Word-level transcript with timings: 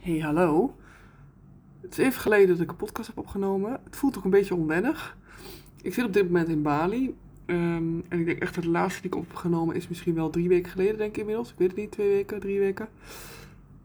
Hey, 0.00 0.18
hallo. 0.18 0.74
Het 1.80 1.98
is 1.98 1.98
even 1.98 2.20
geleden 2.20 2.48
dat 2.48 2.60
ik 2.60 2.70
een 2.70 2.76
podcast 2.76 3.06
heb 3.06 3.18
opgenomen. 3.18 3.80
Het 3.84 3.96
voelt 3.96 4.18
ook 4.18 4.24
een 4.24 4.30
beetje 4.30 4.54
onwennig. 4.54 5.16
Ik 5.82 5.94
zit 5.94 6.04
op 6.04 6.12
dit 6.12 6.24
moment 6.24 6.48
in 6.48 6.62
Bali. 6.62 7.14
Ehm, 7.46 7.98
en 8.08 8.18
ik 8.18 8.26
denk 8.26 8.38
echt 8.38 8.54
dat 8.54 8.64
de 8.64 8.70
laatste 8.70 9.00
die 9.00 9.10
ik 9.10 9.16
op 9.16 9.26
heb 9.26 9.36
genomen 9.36 9.76
is 9.76 9.88
misschien 9.88 10.14
wel 10.14 10.30
drie 10.30 10.48
weken 10.48 10.70
geleden, 10.70 10.98
denk 10.98 11.10
ik 11.10 11.16
inmiddels. 11.16 11.50
Ik 11.50 11.58
weet 11.58 11.68
het 11.68 11.76
niet, 11.76 11.90
twee 11.90 12.08
weken, 12.08 12.40
drie 12.40 12.58
weken. 12.58 12.88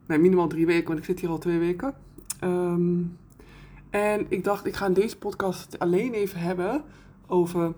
Nee, 0.06 0.18
minimaal 0.18 0.48
drie 0.48 0.66
weken, 0.66 0.88
want 0.88 1.00
ik 1.00 1.06
zit 1.06 1.20
hier 1.20 1.30
al 1.30 1.38
twee 1.38 1.60
weken. 1.60 1.94
Ehm, 2.40 3.02
en 3.90 4.26
ik 4.30 4.44
dacht, 4.44 4.66
ik 4.66 4.76
ga 4.76 4.86
in 4.86 4.94
deze 4.94 5.18
podcast 5.18 5.80
alleen 5.80 6.14
even 6.14 6.40
hebben 6.40 6.84
over 7.28 7.74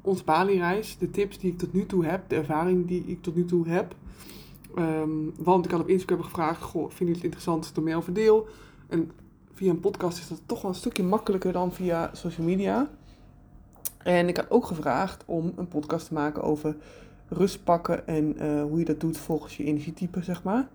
ons 0.00 0.24
Bali-reis. 0.24 0.98
De 0.98 1.10
tips 1.10 1.38
die 1.38 1.52
ik 1.52 1.58
tot 1.58 1.72
nu 1.72 1.86
toe 1.86 2.04
heb, 2.04 2.28
de 2.28 2.36
ervaring 2.36 2.86
die 2.86 3.04
ik 3.06 3.22
tot 3.22 3.36
nu 3.36 3.44
toe 3.44 3.68
heb. 3.68 3.94
Ehm, 4.74 5.10
want 5.36 5.64
ik 5.64 5.70
had 5.70 5.80
op 5.80 5.88
Instagram 5.88 6.22
gevraagd, 6.22 6.62
goh, 6.62 6.90
vind 6.90 7.08
je 7.08 7.14
het 7.14 7.24
interessant 7.24 7.72
er 7.76 7.82
meer 7.82 7.96
over 7.96 8.12
deel? 8.12 8.46
En 8.88 9.10
via 9.54 9.70
een 9.70 9.80
podcast 9.80 10.18
is 10.18 10.28
dat 10.28 10.40
toch 10.46 10.62
wel 10.62 10.70
een 10.70 10.76
stukje 10.76 11.02
makkelijker 11.02 11.52
dan 11.52 11.72
via 11.72 12.10
social 12.12 12.46
media. 12.46 12.90
En 13.98 14.28
ik 14.28 14.36
had 14.36 14.50
ook 14.50 14.66
gevraagd 14.66 15.22
om 15.26 15.52
een 15.56 15.68
podcast 15.68 16.06
te 16.06 16.14
maken 16.14 16.42
over 16.42 16.76
rust 17.28 17.64
pakken 17.64 18.06
en 18.06 18.38
eh, 18.38 18.62
hoe 18.62 18.78
je 18.78 18.84
dat 18.84 19.00
doet 19.00 19.18
volgens 19.18 19.56
je 19.56 19.64
energietype, 19.64 20.22
zeg 20.22 20.42
maar. 20.42 20.68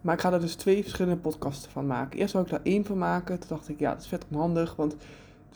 Maar 0.00 0.14
ik 0.14 0.20
ga 0.20 0.32
er 0.32 0.40
dus 0.40 0.54
twee 0.54 0.82
verschillende 0.82 1.20
podcasts 1.20 1.66
van 1.66 1.86
maken. 1.86 2.18
Eerst 2.18 2.30
zou 2.30 2.44
ik 2.44 2.50
daar 2.50 2.60
één 2.62 2.84
van 2.84 2.98
maken. 2.98 3.38
Toen 3.38 3.48
dacht 3.48 3.68
ik, 3.68 3.78
ja, 3.78 3.92
dat 3.92 4.00
is 4.02 4.08
vet 4.08 4.24
onhandig, 4.30 4.76
want 4.76 4.92
er 4.92 4.98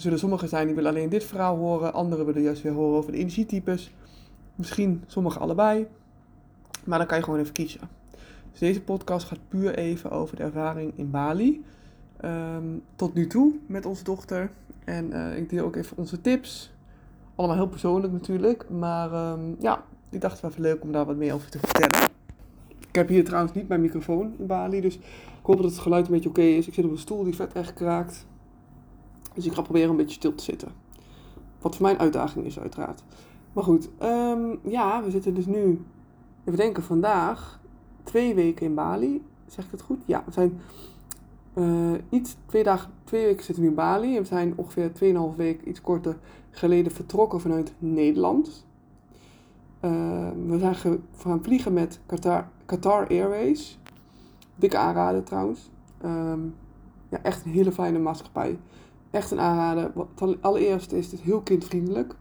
zullen 0.01 0.19
sommigen 0.19 0.49
zijn 0.49 0.67
die 0.67 0.75
willen 0.75 0.91
alleen 0.91 1.09
dit 1.09 1.25
verhaal 1.25 1.57
horen. 1.57 1.93
Anderen 1.93 2.27
willen 2.27 2.43
juist 2.43 2.63
weer 2.63 2.73
horen 2.73 2.99
over 2.99 3.13
de 3.13 3.19
energietypes. 3.19 3.93
Misschien 4.55 5.03
sommigen 5.07 5.41
allebei. 5.41 5.87
Maar 6.85 6.99
dan 6.99 7.07
kan 7.07 7.19
je 7.19 7.25
gewoon 7.25 7.41
even 7.41 7.53
kiezen. 7.53 7.81
Dus 8.51 8.61
deze 8.61 8.83
podcast 8.83 9.27
gaat 9.27 9.49
puur 9.49 9.75
even 9.75 10.11
over 10.11 10.37
de 10.37 10.43
ervaring 10.43 10.93
in 10.97 11.11
Bali. 11.11 11.65
Ehm, 12.17 12.65
tot 12.97 13.15
nu 13.15 13.27
toe 13.27 13.55
met 13.67 13.87
onze 13.87 14.05
dochter. 14.05 14.51
En 14.85 15.11
uh, 15.13 15.37
ik 15.37 15.49
deel 15.49 15.65
ook 15.65 15.77
even 15.77 15.97
onze 15.97 16.21
tips. 16.21 16.73
Allemaal 17.35 17.57
heel 17.57 17.69
persoonlijk 17.69 18.13
natuurlijk. 18.13 18.71
Maar 18.71 19.33
um, 19.33 19.57
ja, 19.61 19.85
ik 20.11 20.21
dacht 20.21 20.41
wel 20.41 20.51
even 20.51 20.63
leuk 20.63 20.83
om 20.83 20.93
daar 20.93 21.05
wat 21.05 21.17
meer 21.17 21.35
over 21.35 21.51
te 21.51 21.59
vertellen. 21.59 22.09
Ik 22.89 22.95
heb 22.95 23.09
hier 23.09 23.25
trouwens 23.25 23.53
niet 23.53 23.69
mijn 23.69 23.81
microfoon 23.81 24.35
in 24.39 24.47
Bali. 24.47 24.81
Dus 24.81 24.95
ik 24.97 25.03
hoop 25.43 25.57
dat 25.57 25.71
het 25.71 25.81
geluid 25.81 26.07
een 26.07 26.13
beetje 26.13 26.29
oké 26.29 26.43
is. 26.43 26.67
Ik 26.67 26.75
zit 26.75 26.85
op 26.85 26.91
een 26.91 26.99
stoel 26.99 27.25
die 27.25 27.35
vet 27.35 27.53
echt 27.53 27.73
kraakt. 27.73 28.27
Dus 29.35 29.47
ik 29.47 29.53
ga 29.53 29.63
proberen 29.63 29.91
een 29.91 29.97
beetje 29.97 30.15
stil 30.15 30.35
te 30.35 30.45
zitten. 30.45 30.69
Wat 31.61 31.77
voor 31.77 31.85
mij 31.85 31.95
een 31.95 32.01
uitdaging 32.01 32.47
is 32.47 32.59
uiteraard. 32.59 33.03
Maar 33.53 33.65
goed, 33.65 33.89
um, 34.03 34.59
ja, 34.63 35.03
we 35.05 35.11
zitten 35.11 35.35
dus 35.35 35.47
nu 35.47 35.85
Even 36.45 36.59
denken, 36.59 36.83
vandaag 36.83 37.61
twee 38.03 38.35
weken 38.35 38.67
in 38.67 38.75
Bali. 38.75 39.25
Zeg 39.47 39.65
ik 39.65 39.71
het 39.71 39.83
goed? 39.83 39.99
Ja, 40.05 40.23
we 40.27 40.33
zijn 40.33 40.61
uh, 41.55 41.93
iets, 42.09 42.37
twee, 42.47 42.63
dagen, 42.63 42.91
twee 43.05 43.25
weken 43.25 43.45
zitten 43.45 43.55
we 43.55 43.61
nu 43.63 43.69
in 43.69 43.75
Bali. 43.75 44.17
En 44.17 44.23
we 44.23 44.29
zijn 44.29 44.53
ongeveer 44.57 44.91
2,5 45.33 45.37
weken, 45.37 45.69
iets 45.69 45.81
korter 45.81 46.17
geleden, 46.51 46.93
vertrokken 46.93 47.41
vanuit 47.41 47.73
Nederland. 47.79 48.67
Uh, 49.81 50.29
we 50.47 50.59
zijn 50.59 50.75
gaan 51.17 51.43
vliegen 51.43 51.73
met 51.73 52.01
Qatar, 52.07 52.49
Qatar 52.65 53.09
Airways. 53.09 53.79
Dikke 54.57 54.77
aanrader 54.77 55.23
trouwens. 55.23 55.71
Um, 56.05 56.55
ja, 57.09 57.23
echt 57.23 57.45
een 57.45 57.51
hele 57.51 57.73
fijne 57.73 57.99
maatschappij. 57.99 58.59
Echt 59.11 59.31
een 59.31 59.41
aanrader. 59.41 59.93
Allereerst 60.41 60.93
is 60.93 61.11
het 61.11 61.21
heel 61.21 61.41
kindvriendelijk. 61.41 62.15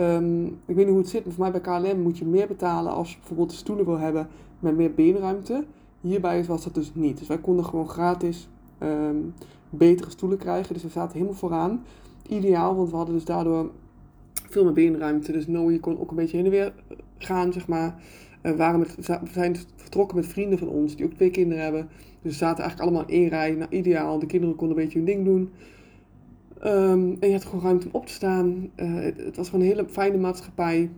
Um, 0.00 0.46
ik 0.46 0.74
weet 0.74 0.76
niet 0.76 0.88
hoe 0.88 0.98
het 0.98 1.08
zit, 1.08 1.24
maar 1.24 1.34
voor 1.34 1.50
mij 1.50 1.60
bij 1.60 1.60
KLM 1.60 2.00
moet 2.00 2.18
je 2.18 2.24
meer 2.24 2.46
betalen 2.46 2.92
als 2.92 3.10
je 3.10 3.18
bijvoorbeeld 3.18 3.52
stoelen 3.52 3.84
wil 3.84 3.98
hebben 3.98 4.28
met 4.58 4.76
meer 4.76 4.94
beenruimte. 4.94 5.64
Hierbij 6.00 6.44
was 6.44 6.64
dat 6.64 6.74
dus 6.74 6.90
niet. 6.94 7.18
Dus 7.18 7.28
wij 7.28 7.38
konden 7.38 7.64
gewoon 7.64 7.88
gratis 7.88 8.48
um, 8.82 9.34
betere 9.70 10.10
stoelen 10.10 10.38
krijgen. 10.38 10.74
Dus 10.74 10.82
we 10.82 10.88
zaten 10.88 11.12
helemaal 11.12 11.38
vooraan. 11.38 11.84
Ideaal, 12.28 12.76
want 12.76 12.90
we 12.90 12.96
hadden 12.96 13.14
dus 13.14 13.24
daardoor 13.24 13.70
veel 14.48 14.64
meer 14.64 14.72
beenruimte. 14.72 15.32
Dus 15.32 15.46
Noe 15.46 15.80
kon 15.80 16.00
ook 16.00 16.10
een 16.10 16.16
beetje 16.16 16.36
heen 16.36 16.46
en 16.46 16.50
weer 16.50 16.72
gaan, 17.18 17.52
zeg 17.52 17.68
maar. 17.68 18.02
Waren 18.56 18.80
we 18.80 18.86
zijn 19.32 19.56
vertrokken 19.76 20.16
met 20.16 20.26
vrienden 20.26 20.58
van 20.58 20.68
ons 20.68 20.96
die 20.96 21.04
ook 21.04 21.12
twee 21.12 21.30
kinderen 21.30 21.62
hebben. 21.62 21.88
Dus 22.22 22.32
we 22.32 22.38
zaten 22.38 22.64
eigenlijk 22.64 22.90
allemaal 22.90 23.08
in 23.08 23.20
één 23.20 23.28
rij. 23.28 23.50
Nou, 23.50 23.70
ideaal. 23.70 24.18
De 24.18 24.26
kinderen 24.26 24.56
konden 24.56 24.76
een 24.76 24.82
beetje 24.82 24.98
hun 24.98 25.06
ding 25.06 25.24
doen. 25.24 25.50
Um, 26.64 27.16
en 27.20 27.28
je 27.28 27.32
had 27.32 27.44
gewoon 27.44 27.64
ruimte 27.64 27.86
om 27.86 27.94
op 27.94 28.06
te 28.06 28.12
staan. 28.12 28.70
Uh, 28.76 29.00
het, 29.00 29.36
was 29.36 29.48
gewoon 29.48 29.64
een 29.64 29.70
hele 29.70 29.88
fijne 29.88 30.18
maatschappij. 30.18 30.90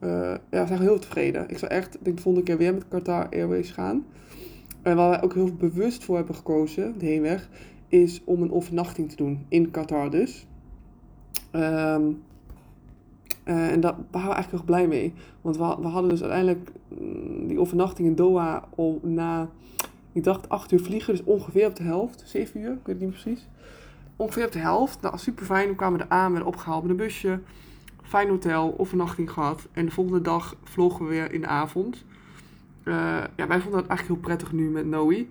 Uh, 0.00 0.34
ja, 0.50 0.60
we 0.62 0.66
zijn 0.66 0.80
heel 0.80 0.98
tevreden. 0.98 1.50
Ik 1.50 1.58
zou 1.58 1.72
echt, 1.72 1.98
denk 2.02 2.16
de 2.16 2.22
volgende 2.22 2.46
keer 2.46 2.58
weer 2.58 2.74
met 2.74 2.88
Qatar 2.88 3.28
Airways 3.30 3.70
gaan. 3.70 4.06
En 4.82 4.96
waar 4.96 5.10
wij 5.10 5.22
ook 5.22 5.34
heel 5.34 5.54
bewust 5.54 6.04
voor 6.04 6.16
hebben 6.16 6.34
gekozen, 6.34 6.98
de 6.98 7.06
heenweg, 7.06 7.48
is 7.88 8.22
om 8.24 8.42
een 8.42 8.52
overnachting 8.52 9.10
te 9.10 9.16
doen. 9.16 9.44
In 9.48 9.70
Qatar 9.70 10.10
dus. 10.10 10.46
Um, 11.52 12.22
uh, 13.44 13.70
en 13.70 13.80
daar 13.80 13.94
waren 14.10 14.28
we 14.28 14.34
eigenlijk 14.34 14.50
heel 14.50 14.64
blij 14.64 14.86
mee. 14.86 15.12
Want 15.40 15.56
we, 15.56 15.62
hadden 15.62 16.08
dus 16.08 16.20
uiteindelijk 16.20 16.72
mm, 16.88 17.46
die 17.46 17.60
overnachting 17.60 18.08
in 18.08 18.14
Doha 18.14 18.68
om 18.74 18.98
na, 19.02 19.50
ik 20.12 20.24
dacht, 20.24 20.48
acht 20.48 20.72
uur 20.72 20.80
vliegen. 20.80 21.16
Dus 21.16 21.24
ongeveer 21.24 21.66
op 21.66 21.76
de 21.76 21.82
helft. 21.82 22.22
Zeven 22.26 22.60
uur, 22.60 22.72
ik 22.72 22.86
weet 22.86 23.00
het 23.00 23.00
niet 23.00 23.10
precies 23.10 23.46
ongeveer 24.18 24.46
op 24.46 24.52
de 24.52 24.58
helft. 24.58 25.00
Nou, 25.00 25.18
super 25.18 25.44
fijn. 25.44 25.68
We 25.68 25.74
kwamen 25.74 26.00
er 26.00 26.08
aan, 26.08 26.30
werden 26.30 26.48
opgehaald 26.48 26.82
met 26.82 26.90
een 26.90 26.96
busje. 26.96 27.40
Fijn 28.02 28.28
hotel, 28.28 28.74
overnachting 28.78 29.30
gehad. 29.30 29.68
En 29.72 29.84
de 29.84 29.92
volgende 29.92 30.20
dag 30.20 30.56
vlogen 30.64 31.04
we 31.04 31.10
weer 31.10 31.32
in 31.32 31.40
de 31.40 31.46
avond. 31.46 32.04
Uh, 32.84 32.94
ja, 33.36 33.46
wij 33.46 33.60
vonden 33.60 33.80
het 33.80 33.88
eigenlijk 33.88 34.06
heel 34.06 34.16
prettig 34.16 34.52
nu 34.52 34.68
met 34.68 34.86
Noe. 34.86 35.26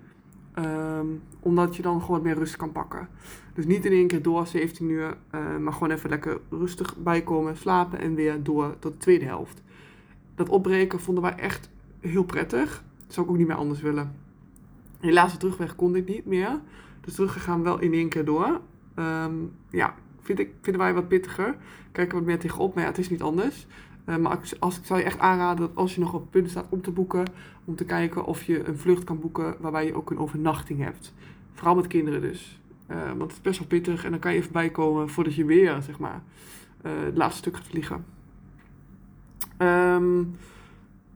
Um, 0.60 1.22
omdat 1.40 1.76
je 1.76 1.82
dan 1.82 2.02
gewoon 2.02 2.22
meer 2.22 2.36
rust 2.36 2.56
kan 2.56 2.72
pakken. 2.72 3.10
Dus 3.54 3.66
niet 3.66 3.86
in 3.86 3.92
één 3.92 4.08
keer 4.08 4.22
door 4.22 4.48
17 4.48 4.90
uur, 4.90 5.18
uh, 5.32 5.58
maar 5.58 5.74
gewoon 5.74 5.92
even 5.92 6.10
lekker 6.10 6.40
rustig 6.50 6.96
bijkomen, 6.96 7.58
slapen 7.58 8.00
en 8.00 8.16
weer 8.16 8.44
door 8.44 8.76
tot 8.80 8.92
de 8.92 8.98
tweede 8.98 9.26
helft. 9.26 9.62
Dat 10.36 10.50
opbreken 10.50 11.00
vonden 11.00 11.24
wij 11.24 11.36
echt 11.36 11.70
heel 12.00 12.24
prettig. 12.24 12.84
Dat 13.06 13.14
zou 13.14 13.26
ik 13.26 13.32
ook 13.32 13.38
niet 13.38 13.48
meer 13.48 13.56
anders 13.56 13.82
willen. 13.82 14.16
Helaas 15.00 15.32
de 15.32 15.38
terugweg 15.38 15.76
kon 15.76 15.94
dit 15.94 16.08
niet 16.08 16.26
meer. 16.26 16.60
Dus 17.02 17.14
teruggegaan 17.14 17.64
wel 17.64 17.80
in 17.80 17.94
één 17.94 18.10
keer 18.10 18.26
door. 18.26 18.62
Um, 19.00 19.52
ja, 19.70 19.96
vinden 20.22 20.78
wij 20.78 20.94
wat 20.94 21.08
pittiger. 21.08 21.56
Kijken 21.92 22.18
wat 22.18 22.26
meer 22.26 22.40
tegenop, 22.40 22.74
maar 22.74 22.84
ja, 22.84 22.90
het 22.90 22.98
is 22.98 23.10
niet 23.10 23.22
anders. 23.22 23.68
Uh, 24.06 24.18
maar 24.18 24.40
als, 24.60 24.78
ik 24.78 24.86
zou 24.86 25.00
je 25.00 25.06
echt 25.06 25.20
aanraden 25.20 25.68
dat 25.68 25.76
als 25.76 25.96
je 25.96 26.02
nog 26.02 26.14
op 26.14 26.32
punt 26.32 26.50
staat 26.50 26.66
om 26.70 26.82
te 26.82 26.92
boeken, 26.92 27.26
om 27.66 27.76
te 27.76 27.86
kijken 27.86 28.26
of 28.26 28.44
je 28.44 28.68
een 28.68 28.78
vlucht 28.78 29.04
kan 29.04 29.20
boeken 29.20 29.56
waarbij 29.60 29.86
je 29.86 29.96
ook 29.96 30.12
een 30.12 30.20
overnachting 30.20 30.84
hebt. 30.84 31.14
Vooral 31.54 31.76
met 31.76 31.88
kinderen 31.88 32.22
dus. 32.22 32.62
Uh, 32.92 33.08
want 33.08 33.22
het 33.22 33.32
is 33.32 33.42
best 33.42 33.60
wel 33.60 33.68
pittig 33.68 34.04
en 34.04 34.12
dan 34.12 34.20
kan 34.20 34.34
je 34.34 34.38
even 34.38 34.52
bijkomen 34.52 35.10
voordat 35.10 35.36
je 35.36 35.46
weer, 35.46 35.82
zeg 35.82 36.00
maar, 36.00 36.22
uh, 36.86 36.92
het 37.00 37.18
laatste 37.18 37.38
stuk 37.38 37.56
gaat 37.56 37.68
vliegen. 37.68 38.06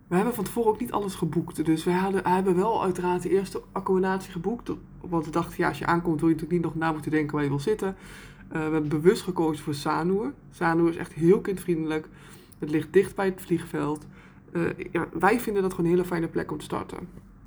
We 0.08 0.18
hebben 0.18 0.36
van 0.36 0.44
tevoren 0.44 0.72
ook 0.72 0.80
niet 0.80 0.92
alles 0.92 1.16
geboekt. 1.16 1.66
Dus 1.66 1.84
we 1.84 1.92
hebben 2.24 2.56
wel 2.56 2.84
uiteraard 2.84 3.22
de 3.22 3.30
eerste 3.30 3.62
accommodatie 3.72 4.32
geboekt. 4.32 4.72
Want 5.10 5.26
we 5.26 5.32
dachten, 5.32 5.56
ja, 5.58 5.68
als 5.68 5.80
je 5.80 5.86
aankomt 5.86 6.20
wil 6.20 6.30
je 6.30 6.36
natuurlijk 6.36 6.64
niet 6.64 6.74
nog 6.74 6.82
na 6.82 6.92
moeten 6.92 7.12
denken 7.12 7.34
waar 7.34 7.44
je 7.44 7.50
wil 7.50 7.60
zitten. 7.60 7.88
Uh, 7.88 8.54
we 8.54 8.58
hebben 8.58 8.88
bewust 8.88 9.22
gekozen 9.22 9.64
voor 9.64 9.74
Sanur. 9.74 10.34
Sanur 10.52 10.90
is 10.90 10.96
echt 10.96 11.14
heel 11.14 11.42
kindvriendelijk. 11.42 12.08
Het 12.60 12.70
ligt 12.70 12.94
dicht 12.94 13.16
bij 13.16 13.26
het 13.26 13.42
vliegveld. 13.42 14.08
Ja, 14.92 15.08
wij 15.20 15.40
vinden 15.40 15.62
dat 15.62 15.72
gewoon 15.72 15.86
een 15.86 15.96
hele 15.96 16.08
fijne 16.08 16.28
plek 16.28 16.52
om 16.52 16.58
te 16.58 16.64
starten. 16.64 16.98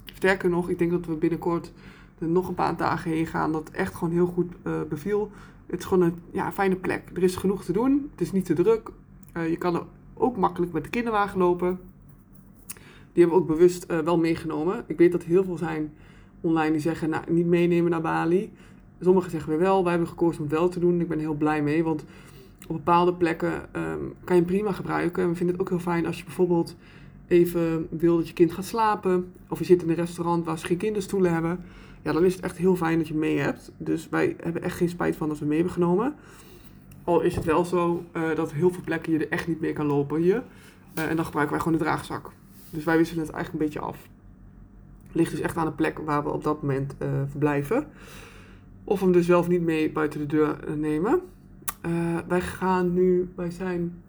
Sterker 0.04 0.48
nog, 0.48 0.68
ik 0.68 0.78
denk 0.78 0.90
dat 0.90 1.06
we 1.06 1.14
binnenkort 1.14 1.72
er 2.18 2.26
nog 2.26 2.48
een 2.48 2.54
paar 2.54 2.76
dagen 2.76 3.10
heen 3.10 3.26
gaan. 3.26 3.52
Dat 3.52 3.70
echt 3.70 3.94
gewoon 3.94 4.12
heel 4.12 4.26
goed 4.26 4.52
uh, 4.62 4.80
beviel. 4.88 5.30
Het 5.66 5.78
is 5.78 5.84
gewoon 5.84 6.04
een 6.04 6.18
ja, 6.30 6.52
fijne 6.52 6.76
plek. 6.76 7.10
Er 7.14 7.22
is 7.22 7.36
genoeg 7.36 7.64
te 7.64 7.72
doen. 7.72 8.08
Het 8.10 8.20
is 8.20 8.32
niet 8.32 8.44
te 8.44 8.54
druk. 8.54 8.90
je 9.32 9.56
kan 9.56 9.74
er 9.74 9.82
ook 10.14 10.36
makkelijk 10.36 10.72
met 10.72 10.84
de 10.84 10.90
kinderwagen 10.90 11.38
lopen. 11.38 11.80
Die 13.12 13.22
hebben 13.22 13.36
we 13.36 13.42
ook 13.42 13.46
bewust 13.46 13.86
wel 13.86 14.18
meegenomen. 14.18 14.84
Ik 14.86 14.98
weet 14.98 15.12
dat 15.12 15.22
heel 15.22 15.44
veel 15.44 15.56
zijn 15.56 15.92
online 16.44 16.72
die 16.72 16.80
zeggen, 16.80 17.10
nou, 17.10 17.24
niet 17.28 17.46
meenemen 17.46 17.90
naar 17.90 18.00
Bali. 18.00 18.52
Sommigen 19.00 19.30
zeggen 19.30 19.50
weer 19.50 19.58
wel, 19.58 19.82
wij 19.82 19.90
hebben 19.90 20.08
gekozen 20.08 20.42
om 20.42 20.48
het 20.48 20.58
wel 20.58 20.68
te 20.68 20.80
doen. 20.80 21.00
Ik 21.00 21.08
ben 21.08 21.18
heel 21.18 21.34
blij 21.34 21.62
mee, 21.62 21.84
want 21.84 22.04
op 22.68 22.76
bepaalde 22.76 23.14
plekken 23.14 23.52
um, 23.52 24.14
kan 24.24 24.36
je 24.36 24.42
hem 24.42 24.44
prima 24.44 24.72
gebruiken. 24.72 25.22
En 25.22 25.28
we 25.28 25.34
vinden 25.34 25.54
het 25.54 25.64
ook 25.64 25.70
heel 25.70 25.92
fijn 25.92 26.06
als 26.06 26.18
je 26.18 26.24
bijvoorbeeld 26.24 26.76
even 27.26 27.86
wil 27.90 28.16
dat 28.16 28.28
je 28.28 28.34
kind 28.34 28.52
gaat 28.52 28.64
slapen. 28.64 29.32
Of 29.48 29.58
je 29.58 29.64
zit 29.64 29.82
in 29.82 29.88
een 29.88 29.94
restaurant 29.94 30.44
waar 30.44 30.58
ze 30.58 30.66
geen 30.66 30.76
kinderstoelen 30.76 31.32
hebben. 31.32 31.64
Ja, 32.02 32.12
dan 32.12 32.24
is 32.24 32.34
het 32.34 32.44
echt 32.44 32.56
heel 32.56 32.76
fijn 32.76 32.98
dat 32.98 33.08
je 33.08 33.14
mee 33.14 33.38
hebt. 33.38 33.72
Dus 33.76 34.08
wij 34.08 34.36
hebben 34.42 34.62
echt 34.62 34.76
geen 34.76 34.88
spijt 34.88 35.16
van 35.16 35.28
dat 35.28 35.38
we 35.38 35.44
mee 35.44 35.56
hebben 35.56 35.74
genomen. 35.74 36.14
Al 37.04 37.20
is 37.20 37.34
het 37.34 37.44
wel 37.44 37.64
zo 37.64 38.04
uh, 38.16 38.34
dat 38.34 38.52
heel 38.52 38.70
veel 38.70 38.82
plekken 38.84 39.12
je 39.12 39.18
er 39.18 39.30
echt 39.30 39.48
niet 39.48 39.60
mee 39.60 39.72
kan 39.72 39.86
lopen 39.86 40.20
hier. 40.20 40.42
Uh, 40.98 41.08
en 41.08 41.16
dan 41.16 41.24
gebruiken 41.24 41.54
wij 41.54 41.64
gewoon 41.64 41.78
de 41.78 41.84
draagzak. 41.84 42.30
Dus 42.70 42.84
wij 42.84 42.96
wisselen 42.96 43.24
het 43.24 43.32
eigenlijk 43.32 43.64
een 43.64 43.70
beetje 43.70 43.88
af. 43.88 44.08
Ligt 45.14 45.30
dus 45.30 45.40
echt 45.40 45.56
aan 45.56 45.66
de 45.66 45.72
plek 45.72 45.98
waar 45.98 46.22
we 46.22 46.30
op 46.30 46.44
dat 46.44 46.60
moment 46.62 46.94
uh, 47.02 47.08
verblijven. 47.28 47.86
Of 48.84 49.00
hem 49.00 49.12
dus 49.12 49.26
wel 49.26 49.38
of 49.38 49.48
niet 49.48 49.62
mee 49.62 49.90
buiten 49.90 50.20
de 50.20 50.26
deur 50.26 50.68
uh, 50.68 50.74
nemen. 50.74 51.20
Uh, 51.86 52.18
wij 52.28 52.40
gaan 52.40 52.94
nu, 52.94 53.28
wij 53.34 53.50
zijn, 53.50 54.02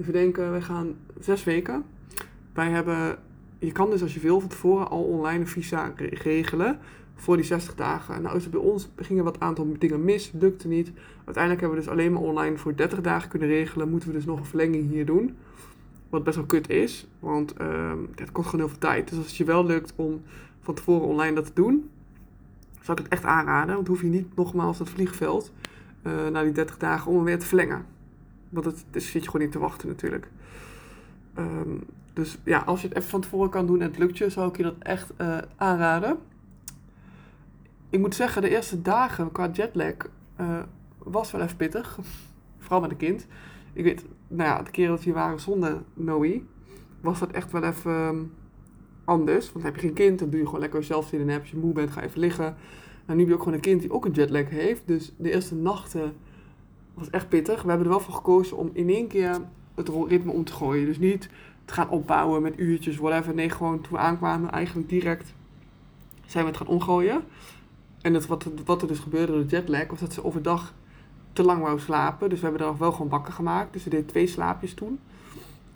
even 0.00 0.12
denken, 0.12 0.50
wij 0.50 0.62
gaan 0.62 0.94
zes 1.20 1.44
weken. 1.44 1.84
Wij 2.52 2.70
hebben, 2.70 3.18
je 3.58 3.72
kan 3.72 3.90
dus 3.90 4.02
als 4.02 4.14
je 4.14 4.20
wil 4.20 4.40
van 4.40 4.48
tevoren 4.48 4.88
al 4.88 5.02
online 5.02 5.40
een 5.40 5.48
visa 5.48 5.92
regelen 5.96 6.78
voor 7.14 7.36
die 7.36 7.44
60 7.44 7.74
dagen. 7.74 8.22
Nou 8.22 8.48
bij 8.48 8.60
ons, 8.60 8.88
gingen 8.96 9.24
wat 9.24 9.40
aantal 9.40 9.74
dingen 9.78 10.04
mis, 10.04 10.32
lukte 10.38 10.68
niet. 10.68 10.92
Uiteindelijk 11.24 11.60
hebben 11.60 11.78
we 11.78 11.84
dus 11.84 11.92
alleen 11.92 12.12
maar 12.12 12.22
online 12.22 12.56
voor 12.56 12.76
30 12.76 13.00
dagen 13.00 13.28
kunnen 13.28 13.48
regelen. 13.48 13.90
Moeten 13.90 14.08
we 14.08 14.14
dus 14.14 14.24
nog 14.24 14.38
een 14.38 14.44
verlenging 14.44 14.90
hier 14.90 15.06
doen. 15.06 15.36
Wat 16.10 16.24
best 16.24 16.36
wel 16.36 16.46
kut 16.46 16.68
is, 16.68 17.06
want 17.18 17.60
uh, 17.60 17.92
het 18.14 18.32
kost 18.32 18.48
gewoon 18.48 18.64
heel 18.64 18.74
veel 18.74 18.88
tijd. 18.88 19.08
Dus 19.08 19.18
als 19.18 19.26
het 19.26 19.36
je 19.36 19.44
wel 19.44 19.66
lukt 19.66 19.92
om 19.96 20.22
van 20.60 20.74
tevoren 20.74 21.08
online 21.08 21.34
dat 21.34 21.46
te 21.46 21.52
doen, 21.54 21.90
zou 22.80 22.98
ik 22.98 23.04
het 23.04 23.12
echt 23.12 23.24
aanraden. 23.24 23.74
Want 23.74 23.88
hoef 23.88 24.00
je 24.00 24.06
niet 24.06 24.36
nogmaals 24.36 24.78
dat 24.78 24.88
vliegveld 24.88 25.52
uh, 26.02 26.28
na 26.28 26.42
die 26.42 26.52
30 26.52 26.76
dagen 26.76 27.10
om 27.10 27.16
hem 27.16 27.24
weer 27.24 27.38
te 27.38 27.46
verlengen. 27.46 27.86
Want 28.48 28.64
het, 28.64 28.84
zit 28.92 29.22
je 29.22 29.30
gewoon 29.30 29.42
niet 29.42 29.52
te 29.52 29.58
wachten 29.58 29.88
natuurlijk. 29.88 30.28
Um, 31.38 31.82
dus 32.12 32.38
ja, 32.44 32.58
als 32.58 32.80
je 32.80 32.88
het 32.88 32.96
even 32.96 33.10
van 33.10 33.20
tevoren 33.20 33.50
kan 33.50 33.66
doen 33.66 33.80
en 33.80 33.86
het 33.86 33.98
lukt 33.98 34.18
je, 34.18 34.30
zou 34.30 34.48
ik 34.48 34.56
je 34.56 34.62
dat 34.62 34.74
echt 34.78 35.12
uh, 35.18 35.38
aanraden. 35.56 36.18
Ik 37.90 37.98
moet 38.00 38.14
zeggen, 38.14 38.42
de 38.42 38.48
eerste 38.48 38.82
dagen 38.82 39.32
qua 39.32 39.50
jetlag 39.52 39.94
uh, 40.40 40.58
was 40.98 41.30
wel 41.30 41.40
even 41.40 41.56
pittig. 41.56 41.98
Vooral 42.58 42.80
met 42.80 42.90
een 42.90 42.96
kind. 42.96 43.26
Ik 43.72 43.84
weet, 43.84 44.04
nou 44.28 44.48
ja, 44.48 44.62
de 44.62 44.70
keren 44.70 44.90
dat 44.90 45.04
we 45.04 45.12
waren 45.12 45.40
zonder 45.40 45.82
Noe, 45.94 46.42
was 47.00 47.18
dat 47.18 47.30
echt 47.30 47.52
wel 47.52 47.62
even 47.62 47.92
um, 47.92 48.32
anders. 49.04 49.52
Want 49.52 49.64
heb 49.64 49.74
je 49.74 49.80
geen 49.80 49.92
kind, 49.92 50.18
dan 50.18 50.30
doe 50.30 50.38
je 50.38 50.44
gewoon 50.44 50.60
lekker 50.60 50.84
zelf 50.84 51.08
zitten. 51.08 51.28
En 51.28 51.40
als 51.40 51.50
je 51.50 51.56
moe 51.56 51.72
bent, 51.72 51.90
ga 51.90 52.02
even 52.02 52.20
liggen. 52.20 52.56
Nou, 53.06 53.18
nu 53.18 53.18
heb 53.18 53.28
je 53.28 53.34
ook 53.34 53.42
gewoon 53.42 53.54
een 53.54 53.60
kind 53.60 53.80
die 53.80 53.92
ook 53.92 54.04
een 54.04 54.12
jetlag 54.12 54.48
heeft. 54.48 54.82
Dus 54.84 55.12
de 55.16 55.32
eerste 55.32 55.54
nachten 55.54 56.12
was 56.94 57.10
echt 57.10 57.28
pittig. 57.28 57.62
We 57.62 57.68
hebben 57.68 57.86
er 57.86 57.92
wel 57.92 58.00
voor 58.00 58.14
gekozen 58.14 58.56
om 58.56 58.70
in 58.72 58.88
één 58.88 59.08
keer 59.08 59.38
het 59.74 59.90
ritme 60.08 60.32
om 60.32 60.44
te 60.44 60.52
gooien. 60.52 60.86
Dus 60.86 60.98
niet 60.98 61.28
te 61.64 61.74
gaan 61.74 61.88
opbouwen 61.88 62.42
met 62.42 62.58
uurtjes, 62.58 62.96
whatever. 62.96 63.34
Nee, 63.34 63.50
gewoon 63.50 63.80
toen 63.80 63.92
we 63.92 63.98
aankwamen, 63.98 64.50
eigenlijk 64.50 64.88
direct 64.88 65.34
zijn 66.26 66.44
we 66.44 66.50
het 66.50 66.58
gaan 66.58 66.66
omgooien. 66.66 67.22
En 68.00 68.12
dat, 68.12 68.26
wat, 68.26 68.48
wat 68.64 68.82
er 68.82 68.88
dus 68.88 68.98
gebeurde 68.98 69.32
door 69.32 69.46
de 69.46 69.56
jetlag, 69.56 69.86
was 69.86 70.00
dat 70.00 70.12
ze 70.12 70.24
overdag 70.24 70.74
te 71.32 71.42
lang 71.42 71.62
wou 71.62 71.78
slapen. 71.78 72.28
Dus 72.28 72.38
we 72.38 72.44
hebben 72.44 72.64
er 72.64 72.70
nog 72.70 72.78
wel 72.78 72.92
gewoon 72.92 73.08
wakker 73.08 73.32
gemaakt. 73.32 73.72
Dus 73.72 73.82
ze 73.82 73.90
deed 73.90 74.08
twee 74.08 74.26
slaapjes 74.26 74.74
toen. 74.74 74.98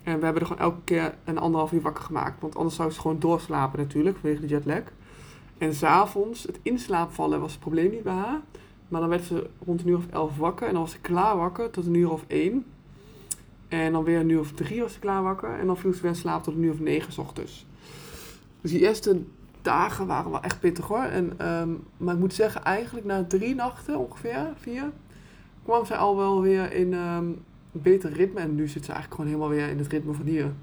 En 0.03 0.19
we 0.19 0.23
hebben 0.23 0.41
er 0.41 0.47
gewoon 0.47 0.61
elke 0.61 0.81
keer 0.83 1.15
een 1.23 1.37
anderhalf 1.37 1.71
uur 1.71 1.81
wakker 1.81 2.03
gemaakt. 2.03 2.41
Want 2.41 2.55
anders 2.55 2.75
zou 2.75 2.91
ze 2.91 2.99
gewoon 2.99 3.19
doorslapen 3.19 3.79
natuurlijk, 3.79 4.17
vanwege 4.17 4.41
de 4.41 4.47
jetlag. 4.47 4.83
En 5.57 5.73
s'avonds, 5.73 6.43
het 6.43 6.59
inslaapvallen 6.61 7.39
was 7.39 7.51
het 7.51 7.59
probleem 7.59 7.91
niet 7.91 8.03
bij 8.03 8.13
haar. 8.13 8.41
Maar 8.87 8.99
dan 9.01 9.09
werd 9.09 9.23
ze 9.23 9.49
rond 9.65 9.81
een 9.81 9.87
uur 9.87 9.97
of 9.97 10.07
elf 10.07 10.37
wakker. 10.37 10.67
En 10.67 10.73
dan 10.73 10.81
was 10.81 10.91
ze 10.91 10.99
klaar 10.99 11.37
wakker 11.37 11.69
tot 11.69 11.85
een 11.85 11.93
uur 11.93 12.11
of 12.11 12.23
één. 12.27 12.65
En 13.67 13.91
dan 13.91 14.03
weer 14.03 14.19
een 14.19 14.29
uur 14.29 14.39
of 14.39 14.51
drie 14.51 14.81
was 14.81 14.93
ze 14.93 14.99
klaar 14.99 15.23
wakker. 15.23 15.59
En 15.59 15.65
dan 15.65 15.77
viel 15.77 15.93
ze 15.93 16.01
weer 16.01 16.11
in 16.11 16.17
slaap 16.17 16.43
tot 16.43 16.55
een 16.55 16.63
uur 16.63 16.71
of 16.71 16.79
negen 16.79 17.13
s 17.13 17.17
ochtends. 17.17 17.65
Dus 18.61 18.71
die 18.71 18.79
eerste 18.79 19.21
dagen 19.61 20.07
waren 20.07 20.31
wel 20.31 20.41
echt 20.41 20.59
pittig 20.59 20.87
hoor. 20.87 21.03
En, 21.03 21.47
um, 21.51 21.83
maar 21.97 22.13
ik 22.13 22.19
moet 22.19 22.33
zeggen, 22.33 22.63
eigenlijk 22.63 23.05
na 23.05 23.25
drie 23.27 23.55
nachten 23.55 23.99
ongeveer, 23.99 24.53
vier, 24.55 24.91
kwam 25.65 25.85
zij 25.85 25.97
al 25.97 26.17
wel 26.17 26.41
weer 26.41 26.73
in 26.73 26.93
een 26.93 27.43
beter 27.71 28.11
ritme. 28.11 28.39
En 28.39 28.55
nu 28.55 28.67
zit 28.67 28.85
ze 28.85 28.91
eigenlijk 28.91 29.21
gewoon 29.21 29.25
helemaal 29.25 29.57
weer 29.57 29.69
in 29.69 29.77
het 29.77 29.87
ritme 29.87 30.13
van 30.13 30.25
hier. 30.25 30.53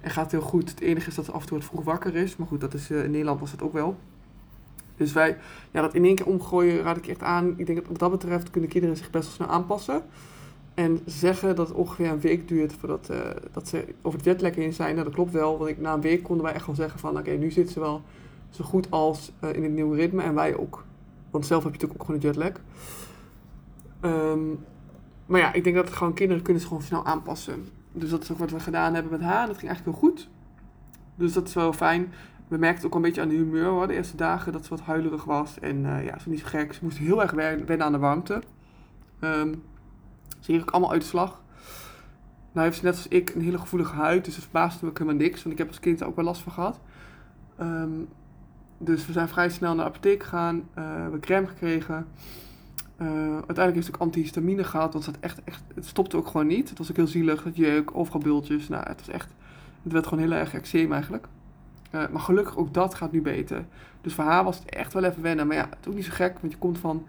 En 0.00 0.10
gaat 0.10 0.30
heel 0.30 0.40
goed. 0.40 0.70
Het 0.70 0.80
enige 0.80 1.08
is 1.08 1.14
dat 1.14 1.24
ze 1.24 1.32
af 1.32 1.40
en 1.40 1.46
toe 1.46 1.62
vroeg 1.62 1.84
wakker 1.84 2.16
is. 2.16 2.36
Maar 2.36 2.46
goed, 2.46 2.60
dat 2.60 2.74
is, 2.74 2.90
uh, 2.90 3.04
in 3.04 3.10
Nederland 3.10 3.40
was 3.40 3.50
dat 3.50 3.62
ook 3.62 3.72
wel. 3.72 3.96
Dus 4.96 5.12
wij, 5.12 5.36
ja, 5.70 5.80
dat 5.80 5.94
in 5.94 6.04
één 6.04 6.14
keer 6.14 6.26
omgooien 6.26 6.82
raad 6.82 6.96
ik 6.96 7.06
echt 7.06 7.22
aan. 7.22 7.54
Ik 7.56 7.66
denk 7.66 7.78
dat 7.78 7.88
wat 7.88 7.98
dat 7.98 8.10
betreft 8.10 8.50
kunnen 8.50 8.70
kinderen 8.70 8.96
zich 8.96 9.10
best 9.10 9.24
wel 9.24 9.34
snel 9.34 9.48
aanpassen. 9.48 10.02
En 10.74 11.00
zeggen 11.04 11.56
dat 11.56 11.68
het 11.68 11.76
ongeveer 11.76 12.10
een 12.10 12.20
week 12.20 12.48
duurt 12.48 12.72
voordat 12.72 13.08
uh, 13.10 13.18
dat 13.52 13.68
ze 13.68 13.84
over 14.02 14.18
het 14.18 14.28
jetlag 14.28 14.54
heen 14.54 14.72
zijn. 14.72 14.92
Nou, 14.92 15.04
dat 15.04 15.14
klopt 15.14 15.32
wel. 15.32 15.58
Want 15.58 15.70
ik, 15.70 15.78
na 15.78 15.94
een 15.94 16.00
week 16.00 16.22
konden 16.22 16.44
wij 16.44 16.54
echt 16.54 16.66
wel 16.66 16.74
zeggen 16.74 16.98
van... 16.98 17.18
Oké, 17.18 17.30
nu 17.30 17.50
zitten 17.50 17.72
ze 17.72 17.80
wel 17.80 18.02
zo 18.50 18.64
goed 18.64 18.90
als 18.90 19.32
uh, 19.44 19.52
in 19.52 19.62
het 19.62 19.72
nieuwe 19.72 19.96
ritme. 19.96 20.22
En 20.22 20.34
wij 20.34 20.56
ook. 20.56 20.84
Want 21.30 21.46
zelf 21.46 21.64
heb 21.64 21.74
je 21.74 21.78
natuurlijk 21.78 22.00
ook 22.00 22.06
gewoon 22.06 22.20
een 22.20 22.26
jetlag. 22.26 22.62
Um, 24.04 24.64
maar 25.26 25.40
ja, 25.40 25.52
ik 25.52 25.64
denk 25.64 25.76
dat 25.76 25.84
het 25.84 25.96
gewoon 25.96 26.14
kinderen 26.14 26.42
kunnen 26.42 26.62
zich 26.62 26.70
gewoon 26.70 26.86
snel 26.86 27.04
aanpassen. 27.04 27.68
Dus 27.92 28.10
dat 28.10 28.22
is 28.22 28.32
ook 28.32 28.38
wat 28.38 28.50
we 28.50 28.60
gedaan 28.60 28.94
hebben 28.94 29.12
met 29.12 29.20
haar. 29.20 29.46
Dat 29.46 29.58
ging 29.58 29.68
eigenlijk 29.70 29.98
heel 29.98 30.08
goed. 30.08 30.28
Dus 31.14 31.32
dat 31.32 31.48
is 31.48 31.54
wel 31.54 31.72
fijn. 31.72 32.12
We 32.48 32.56
merkten 32.56 32.86
ook 32.86 32.94
een 32.94 33.02
beetje 33.02 33.20
aan 33.20 33.28
de 33.28 33.34
humeur 33.34 33.86
de 33.86 33.94
eerste 33.94 34.16
dagen 34.16 34.52
dat 34.52 34.64
ze 34.64 34.70
wat 34.70 34.80
huilerig 34.80 35.24
was. 35.24 35.58
En 35.58 35.84
uh, 35.84 36.04
ja, 36.04 36.18
ze 36.18 36.28
niet 36.28 36.40
zo 36.40 36.46
gek. 36.46 36.72
Ze 36.72 36.80
moest 36.82 36.98
heel 36.98 37.22
erg 37.22 37.30
wennen 37.30 37.82
aan 37.82 37.92
de 37.92 37.98
warmte. 37.98 38.42
Um, 39.20 39.62
ze 40.28 40.50
kreeg 40.50 40.60
ook 40.60 40.70
allemaal 40.70 40.92
uitslag. 40.92 41.42
Nou 42.52 42.66
heeft 42.66 42.78
ze 42.78 42.84
net 42.84 42.94
als 42.94 43.08
ik 43.08 43.34
een 43.34 43.40
hele 43.40 43.58
gevoelige 43.58 43.94
huid, 43.94 44.24
dus 44.24 44.34
het 44.34 44.44
verbaasde 44.44 44.86
me 44.86 44.90
helemaal 44.94 45.14
niks. 45.14 45.42
Want 45.42 45.52
ik 45.52 45.58
heb 45.58 45.68
als 45.68 45.80
kind 45.80 46.02
ook 46.02 46.16
wel 46.16 46.24
last 46.24 46.42
van 46.42 46.52
gehad. 46.52 46.80
Um, 47.60 48.08
dus 48.78 49.06
we 49.06 49.12
zijn 49.12 49.28
vrij 49.28 49.50
snel 49.50 49.74
naar 49.74 49.84
de 49.84 49.90
apotheek 49.90 50.22
gegaan. 50.22 50.68
Uh, 50.78 51.08
we 51.08 51.20
crème 51.20 51.46
gekregen. 51.46 52.06
Uh, 52.98 53.08
uiteindelijk 53.08 53.74
heeft 53.74 53.86
ze 53.86 53.94
ook 53.94 54.00
antihistamine 54.00 54.64
gehad, 54.64 54.92
want 54.92 55.06
het, 55.06 55.20
echt, 55.20 55.40
echt, 55.44 55.62
het 55.74 55.86
stopte 55.86 56.16
ook 56.16 56.26
gewoon 56.26 56.46
niet. 56.46 56.68
Het 56.68 56.78
was 56.78 56.90
ook 56.90 56.96
heel 56.96 57.06
zielig, 57.06 57.44
het 57.44 57.56
jeuk, 57.56 57.96
overal 57.96 58.20
bultjes. 58.20 58.68
Nou, 58.68 58.88
het 58.88 58.98
was 58.98 59.14
echt, 59.14 59.34
het 59.82 59.92
werd 59.92 60.06
gewoon 60.06 60.24
heel 60.24 60.32
erg 60.32 60.54
eczeem 60.54 60.92
eigenlijk. 60.92 61.26
Uh, 61.94 62.08
maar 62.08 62.20
gelukkig 62.20 62.56
ook 62.56 62.74
dat 62.74 62.94
gaat 62.94 63.12
nu 63.12 63.22
beter. 63.22 63.64
Dus 64.00 64.14
voor 64.14 64.24
haar 64.24 64.44
was 64.44 64.58
het 64.58 64.68
echt 64.68 64.92
wel 64.92 65.04
even 65.04 65.22
wennen. 65.22 65.46
Maar 65.46 65.56
ja, 65.56 65.68
het 65.70 65.78
is 65.80 65.88
ook 65.88 65.94
niet 65.94 66.04
zo 66.04 66.12
gek, 66.12 66.38
want 66.40 66.52
je 66.52 66.58
komt 66.58 66.78
van... 66.78 67.06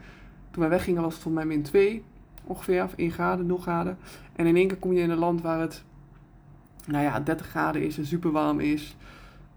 Toen 0.51 0.61
wij 0.61 0.71
weggingen 0.71 1.01
was 1.01 1.13
het 1.13 1.23
van 1.23 1.33
mij 1.33 1.45
min 1.45 1.61
2 1.61 2.03
ongeveer, 2.43 2.83
of 2.83 2.93
1 2.95 3.11
graden, 3.11 3.45
0 3.45 3.57
graden. 3.57 3.97
En 4.35 4.45
in 4.45 4.55
één 4.55 4.67
keer 4.67 4.77
kom 4.77 4.93
je 4.93 5.01
in 5.01 5.09
een 5.09 5.17
land 5.17 5.41
waar 5.41 5.59
het, 5.59 5.83
nou 6.85 7.03
ja, 7.03 7.19
30 7.19 7.47
graden 7.47 7.81
is 7.81 7.97
en 7.97 8.05
super 8.05 8.31
warm 8.31 8.59
is. 8.59 8.95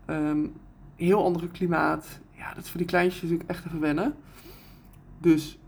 Um, 0.06 0.52
heel 0.96 1.24
andere 1.24 1.48
klimaat. 1.48 2.20
Ja, 2.30 2.54
dat 2.54 2.64
is 2.64 2.70
voor 2.70 2.78
die 2.78 2.88
kleintjes 2.88 3.22
natuurlijk 3.22 3.50
echt 3.50 3.66
even 3.66 3.80
wennen. 3.80 4.14
Dus, 5.18 5.58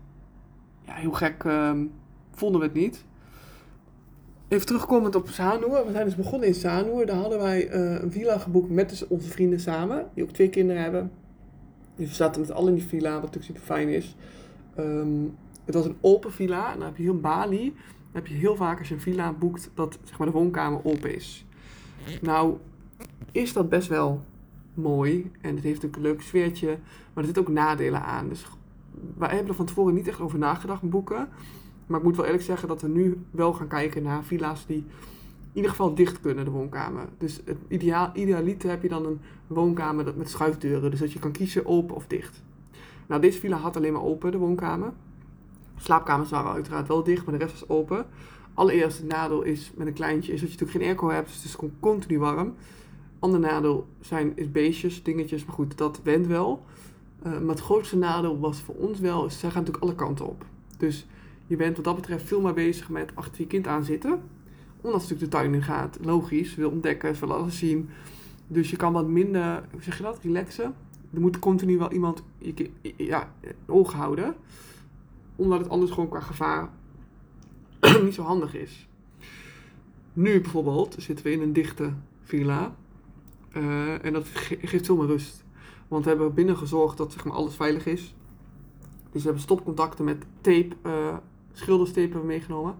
ja, 0.89 0.95
heel 0.95 1.11
gek 1.11 1.43
um, 1.43 1.91
vonden 2.31 2.59
we 2.59 2.67
het 2.67 2.75
niet. 2.75 3.05
Even 4.47 4.65
terugkomend 4.65 5.15
op 5.15 5.27
Sanur. 5.27 5.85
We 5.85 5.91
zijn 5.91 6.05
dus 6.05 6.15
begonnen 6.15 6.47
in 6.47 6.53
Sanur. 6.53 7.05
Daar 7.05 7.15
hadden 7.15 7.39
wij 7.39 7.73
uh, 7.73 8.01
een 8.01 8.11
villa 8.11 8.37
geboekt 8.37 8.69
met 8.69 8.89
dus 8.89 9.07
onze 9.07 9.29
vrienden 9.29 9.59
samen. 9.59 10.09
Die 10.13 10.23
ook 10.23 10.31
twee 10.31 10.49
kinderen 10.49 10.81
hebben. 10.81 11.11
Dus 11.95 12.07
we 12.07 12.13
zaten 12.13 12.41
met 12.41 12.51
allen 12.51 12.67
in 12.69 12.75
die 12.75 12.87
villa, 12.87 13.13
wat 13.13 13.21
natuurlijk 13.21 13.45
super 13.45 13.61
fijn 13.61 13.89
is. 13.89 14.15
Um, 14.79 15.35
het 15.65 15.75
was 15.75 15.85
een 15.85 15.97
open 16.01 16.31
villa. 16.31 16.71
En 16.71 16.77
dan 16.77 16.87
heb 16.87 16.97
je 16.97 17.03
in 17.03 17.21
Bali. 17.21 17.63
Dan 17.65 18.21
heb 18.21 18.27
je 18.27 18.33
heel 18.33 18.55
vaak 18.55 18.79
als 18.79 18.89
een 18.89 19.01
villa 19.01 19.33
boekt 19.33 19.71
dat 19.73 19.97
zeg 20.03 20.17
maar, 20.17 20.27
de 20.27 20.33
woonkamer 20.33 20.79
open 20.83 21.15
is. 21.15 21.45
Nou, 22.21 22.57
is 23.31 23.53
dat 23.53 23.69
best 23.69 23.87
wel 23.87 24.23
mooi. 24.73 25.31
En 25.41 25.55
het 25.55 25.63
heeft 25.63 25.83
een 25.83 25.91
leuk 25.99 26.21
sfeertje. 26.21 26.67
Maar 26.67 27.23
er 27.23 27.25
zitten 27.25 27.41
ook 27.41 27.49
nadelen 27.49 28.03
aan. 28.03 28.29
Dus 28.29 28.45
wij 29.17 29.29
hebben 29.29 29.47
er 29.47 29.55
van 29.55 29.65
tevoren 29.65 29.93
niet 29.93 30.07
echt 30.07 30.19
over 30.19 30.39
nagedacht 30.39 30.89
boeken. 30.89 31.29
Maar 31.87 31.99
ik 31.99 32.05
moet 32.05 32.15
wel 32.15 32.25
eerlijk 32.25 32.43
zeggen 32.43 32.67
dat 32.67 32.81
we 32.81 32.87
nu 32.87 33.23
wel 33.31 33.53
gaan 33.53 33.67
kijken 33.67 34.03
naar 34.03 34.23
villa's 34.23 34.65
die 34.65 34.85
in 35.51 35.55
ieder 35.55 35.71
geval 35.71 35.95
dicht 35.95 36.21
kunnen, 36.21 36.45
de 36.45 36.51
woonkamer. 36.51 37.05
Dus 37.17 37.41
het 37.45 37.57
ideaal, 37.67 38.11
idealiter 38.13 38.69
heb 38.69 38.81
je 38.81 38.89
dan 38.89 39.05
een 39.05 39.19
woonkamer 39.47 40.13
met 40.17 40.29
schuifdeuren. 40.29 40.91
Dus 40.91 40.99
dat 40.99 41.11
je 41.11 41.19
kan 41.19 41.31
kiezen 41.31 41.65
open 41.65 41.95
of 41.95 42.07
dicht. 42.07 42.41
Nou, 43.07 43.21
deze 43.21 43.39
villa 43.39 43.57
had 43.57 43.75
alleen 43.75 43.93
maar 43.93 44.03
open, 44.03 44.31
de 44.31 44.37
woonkamer. 44.37 44.91
Slaapkamers 45.77 46.29
waren 46.29 46.51
uiteraard 46.51 46.87
wel 46.87 47.03
dicht, 47.03 47.25
maar 47.25 47.37
de 47.37 47.45
rest 47.45 47.59
was 47.59 47.69
open. 47.69 48.05
Allereerst 48.53 48.97
het 48.97 49.07
nadeel 49.07 49.41
is 49.41 49.71
met 49.75 49.87
een 49.87 49.93
kleintje 49.93 50.33
is 50.33 50.39
dat 50.41 50.51
je 50.51 50.55
natuurlijk 50.55 50.77
geen 50.77 50.87
airco 50.87 51.09
hebt, 51.09 51.27
dus 51.27 51.35
het 51.35 51.45
is 51.45 51.69
continu 51.79 52.19
warm. 52.19 52.53
Ander 53.19 53.39
nadeel 53.39 53.87
zijn, 53.99 54.31
is 54.35 54.51
beestjes, 54.51 55.03
dingetjes, 55.03 55.45
maar 55.45 55.55
goed, 55.55 55.77
dat 55.77 55.99
went 56.03 56.27
wel. 56.27 56.63
Uh, 57.25 57.31
maar 57.31 57.55
het 57.55 57.59
grootste 57.59 57.97
nadeel 57.97 58.39
was 58.39 58.61
voor 58.61 58.75
ons 58.75 58.99
wel, 58.99 59.29
zij 59.29 59.49
gaan 59.49 59.59
natuurlijk 59.59 59.83
alle 59.83 59.95
kanten 59.95 60.27
op. 60.27 60.45
Dus 60.77 61.07
je 61.47 61.55
bent 61.55 61.75
wat 61.75 61.85
dat 61.85 61.95
betreft 61.95 62.27
veel 62.27 62.41
meer 62.41 62.53
bezig 62.53 62.89
met 62.89 63.11
achter 63.15 63.41
je 63.41 63.47
kind 63.47 63.67
aan 63.67 63.83
zitten. 63.83 64.21
Omdat 64.81 65.01
ze 65.01 65.13
natuurlijk 65.13 65.31
de 65.31 65.37
tuin 65.37 65.53
in 65.53 65.63
gaat. 65.63 65.97
Logisch, 66.01 66.55
wil 66.55 66.69
ontdekken, 66.69 67.15
ze 67.15 67.25
wil 67.25 67.35
alles 67.35 67.57
zien. 67.57 67.89
Dus 68.47 68.69
je 68.69 68.75
kan 68.75 68.93
wat 68.93 69.07
minder, 69.07 69.63
hoe 69.71 69.81
zeg 69.81 69.97
je 69.97 70.03
dat, 70.03 70.19
relaxen. 70.21 70.75
Er 71.13 71.21
moet 71.21 71.39
continu 71.39 71.77
wel 71.77 71.91
iemand 71.91 72.23
je, 72.37 72.69
ja, 72.97 73.33
oog 73.65 73.93
houden 73.93 74.35
omdat 75.39 75.59
het 75.59 75.69
anders 75.69 75.91
gewoon 75.91 76.09
qua 76.09 76.19
gevaar 76.19 76.69
niet 78.03 78.13
zo 78.13 78.23
handig 78.23 78.55
is. 78.55 78.87
Nu 80.13 80.41
bijvoorbeeld 80.41 80.95
zitten 80.97 81.25
we 81.25 81.31
in 81.31 81.41
een 81.41 81.53
dichte 81.53 81.93
villa. 82.23 82.75
Uh, 83.53 84.05
en 84.05 84.13
dat 84.13 84.27
ge 84.27 84.57
geeft 84.61 84.85
veel 84.85 84.95
meer 84.95 85.07
rust. 85.07 85.43
Want 85.89 86.03
we 86.03 86.09
hebben 86.09 86.33
binnen 86.33 86.57
gezorgd 86.57 86.97
dat 86.97 87.11
zeg 87.11 87.25
maar, 87.25 87.33
alles 87.33 87.55
veilig 87.55 87.85
is. 87.85 88.15
Dus 89.11 89.21
we 89.21 89.27
hebben 89.27 89.41
stopcontacten 89.41 90.05
met 90.05 90.25
tape, 90.41 90.69
uh, 90.85 91.17
schilderstape 91.51 92.17
meegenomen. 92.17 92.75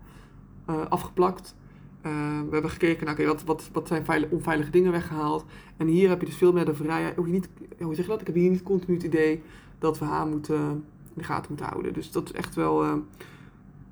Uh, 0.70 0.86
afgeplakt. 0.86 1.56
we 2.02 2.50
hebben 2.52 2.70
gekeken 2.70 3.06
naar 3.06 3.26
wat, 3.26 3.44
wat, 3.44 3.70
wat 3.74 3.88
zijn 3.88 4.06
veilig, 4.06 4.30
onveilige 4.30 4.72
dingen 4.72 4.92
weggehaald. 4.92 5.46
En 5.78 5.88
hier 5.88 6.10
heb 6.10 6.20
je 6.20 6.26
dus 6.26 6.36
veel 6.36 6.54
meer 6.54 6.66
de 6.66 6.74
vrijheid. 6.74 7.18
Ook 7.18 7.28
niet, 7.28 7.50
hoe 7.80 7.96
zeg 7.96 8.06
je 8.06 8.12
dat? 8.12 8.22
Ik 8.22 8.28
heb 8.28 8.36
hier 8.36 8.50
niet 8.50 8.64
continu 8.64 8.94
het 8.94 9.06
idee 9.06 9.42
dat 9.80 10.00
we 10.00 10.06
haar 10.06 10.28
moeten 10.28 10.86
de 11.14 11.24
gaten 11.24 11.46
moeten 11.50 11.66
houden. 11.66 11.94
Dus 11.94 12.12
dat 12.12 12.26
is 12.26 12.32
echt 12.32 12.56
wel 12.56 13.04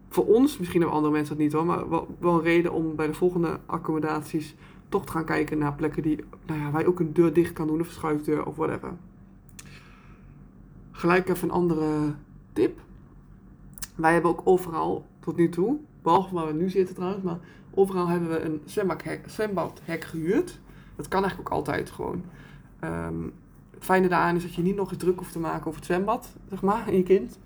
voor 0.10 0.26
ons, 0.26 0.58
misschien 0.58 0.80
hebben 0.80 0.98
andere 0.98 1.16
mensen 1.16 1.36
dat 1.36 1.44
niet 1.44 1.54
hoor, 1.54 1.66
maar 1.66 1.90
wel, 1.90 2.08
wel, 2.20 2.34
een 2.34 2.42
reden 2.42 2.72
om 2.74 2.96
bij 2.96 3.08
de 3.08 3.14
volgende 3.14 3.60
accommodaties 3.66 4.56
toch 4.90 5.06
te 5.06 5.12
gaan 5.12 5.26
kijken 5.26 5.58
naar 5.58 5.74
plekken 5.74 6.04
die 6.04 6.24
nou 6.46 6.60
ja, 6.60 6.72
waar 6.72 6.82
je 6.82 6.88
ook 6.88 7.00
een 7.00 7.14
deur 7.14 7.34
dicht 7.34 7.54
kan 7.54 7.68
doen, 7.68 7.80
een 7.80 7.86
schuifdeur 7.86 8.46
of 8.46 8.56
whatever. 8.56 8.94
Gelijk 10.92 11.30
even 11.30 11.48
een 11.48 11.54
andere 11.54 12.14
tip. 12.54 12.80
Wij 13.96 14.14
hebben 14.14 14.32
ook 14.32 14.42
overal, 14.44 15.06
tot 15.20 15.36
nu 15.36 15.50
toe, 15.50 15.78
behalve 16.02 16.34
waar 16.34 16.48
we 16.48 16.54
nu 16.54 16.70
zitten 16.70 16.96
trouwens, 16.96 17.24
maar 17.24 17.40
overal 17.74 18.08
hebben 18.08 18.30
we 18.30 18.42
een 18.42 18.62
zwembadhek, 19.26 20.04
gehuurd. 20.04 20.60
Dat 20.96 21.08
kan 21.08 21.22
eigenlijk 21.22 21.52
ook 21.52 21.58
altijd 21.58 21.90
gewoon. 21.90 22.24
Ehm, 22.80 23.24
het 23.74 23.84
fijne 23.84 24.08
daaraan 24.08 24.36
is 24.36 24.44
dat 24.44 24.56
je 24.56 24.62
niet 24.62 24.76
nog 24.76 24.90
eens 24.90 25.00
druk 25.00 25.18
hoeft 25.18 25.32
te 25.32 25.40
maken 25.40 25.66
over 25.66 25.76
het 25.76 25.86
zwembad, 25.86 26.36
zeg 26.50 26.62
maar, 26.62 26.88
in 26.88 26.98
je 26.98 27.04
kind. 27.04 27.40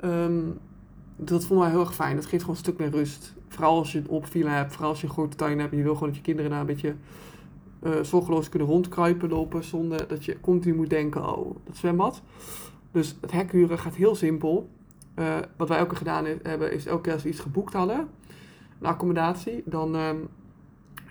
Ehm, 0.00 0.40
dat 1.24 1.44
vonden 1.44 1.64
wij 1.64 1.74
heel 1.74 1.84
erg 1.84 1.94
fijn. 1.94 2.16
Dat 2.16 2.26
geeft 2.26 2.40
gewoon 2.40 2.56
een 2.56 2.62
stuk 2.62 2.78
meer 2.78 2.90
rust. 2.90 3.34
Vooral 3.48 3.78
als 3.78 3.92
je 3.92 3.98
een 3.98 4.08
opvielen 4.08 4.52
hebt, 4.52 4.72
vooral 4.72 4.90
als 4.90 5.00
je 5.00 5.06
een 5.06 5.12
grote 5.12 5.36
tuin 5.36 5.58
hebt 5.58 5.76
je 5.76 5.82
wil 5.82 5.94
gewoon 5.94 6.08
dat 6.08 6.16
je 6.16 6.22
kinderen 6.22 6.50
daar 6.50 6.60
een 6.60 6.66
beetje 6.66 6.94
uh, 7.82 8.02
zorgeloos 8.02 8.48
kunnen 8.48 8.68
rondkruipen 8.68 9.28
lopen 9.28 9.64
zonder 9.64 10.08
dat 10.08 10.24
je 10.24 10.40
continu 10.40 10.74
moet 10.74 10.90
denken, 10.90 11.36
oh, 11.36 11.56
dat 11.64 11.76
zwembad. 11.76 12.22
Dus 12.90 13.16
het 13.20 13.32
hek 13.32 13.52
huren 13.52 13.78
gaat 13.78 13.94
heel 13.94 14.14
simpel. 14.14 14.68
Uh, 15.18 15.36
wat 15.56 15.68
wij 15.68 15.80
ook 15.80 15.88
keer 15.88 15.96
gedaan 15.96 16.24
hebben, 16.42 16.72
is 16.72 16.86
elke 16.86 17.02
keer 17.02 17.12
als 17.12 17.22
we 17.22 17.28
iets 17.28 17.40
geboekt 17.40 17.72
hadden, 17.72 18.08
een 18.80 18.86
accommodatie, 18.86 19.62
dan 19.64 19.94
um, 19.94 20.28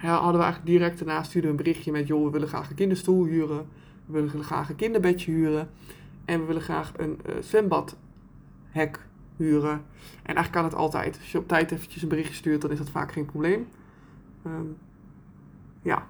ja, 0.01 0.13
hadden 0.13 0.39
we 0.39 0.43
eigenlijk 0.43 0.65
direct 0.65 0.97
daarna 0.97 1.23
sturen 1.23 1.49
een 1.49 1.55
berichtje 1.55 1.91
met, 1.91 2.07
joh, 2.07 2.23
we 2.25 2.29
willen 2.29 2.47
graag 2.47 2.69
een 2.69 2.75
kinderstoel 2.75 3.25
huren, 3.25 3.65
we 4.05 4.13
willen 4.13 4.43
graag 4.43 4.69
een 4.69 4.75
kinderbedje 4.75 5.31
huren 5.31 5.69
en 6.25 6.39
we 6.39 6.45
willen 6.45 6.61
graag 6.61 6.91
een 6.97 7.19
uh, 7.29 7.35
zwembadhek 7.41 8.99
huren. 9.41 9.71
En 10.23 10.35
eigenlijk 10.35 10.51
kan 10.51 10.63
het 10.63 10.75
altijd. 10.75 11.17
Als 11.17 11.31
je 11.31 11.37
op 11.37 11.47
tijd 11.47 11.71
eventjes 11.71 12.01
een 12.01 12.09
berichtje 12.09 12.33
stuurt, 12.33 12.61
dan 12.61 12.71
is 12.71 12.77
dat 12.77 12.89
vaak 12.89 13.11
geen 13.11 13.25
probleem. 13.25 13.67
Um, 14.45 14.77
ja, 15.81 16.07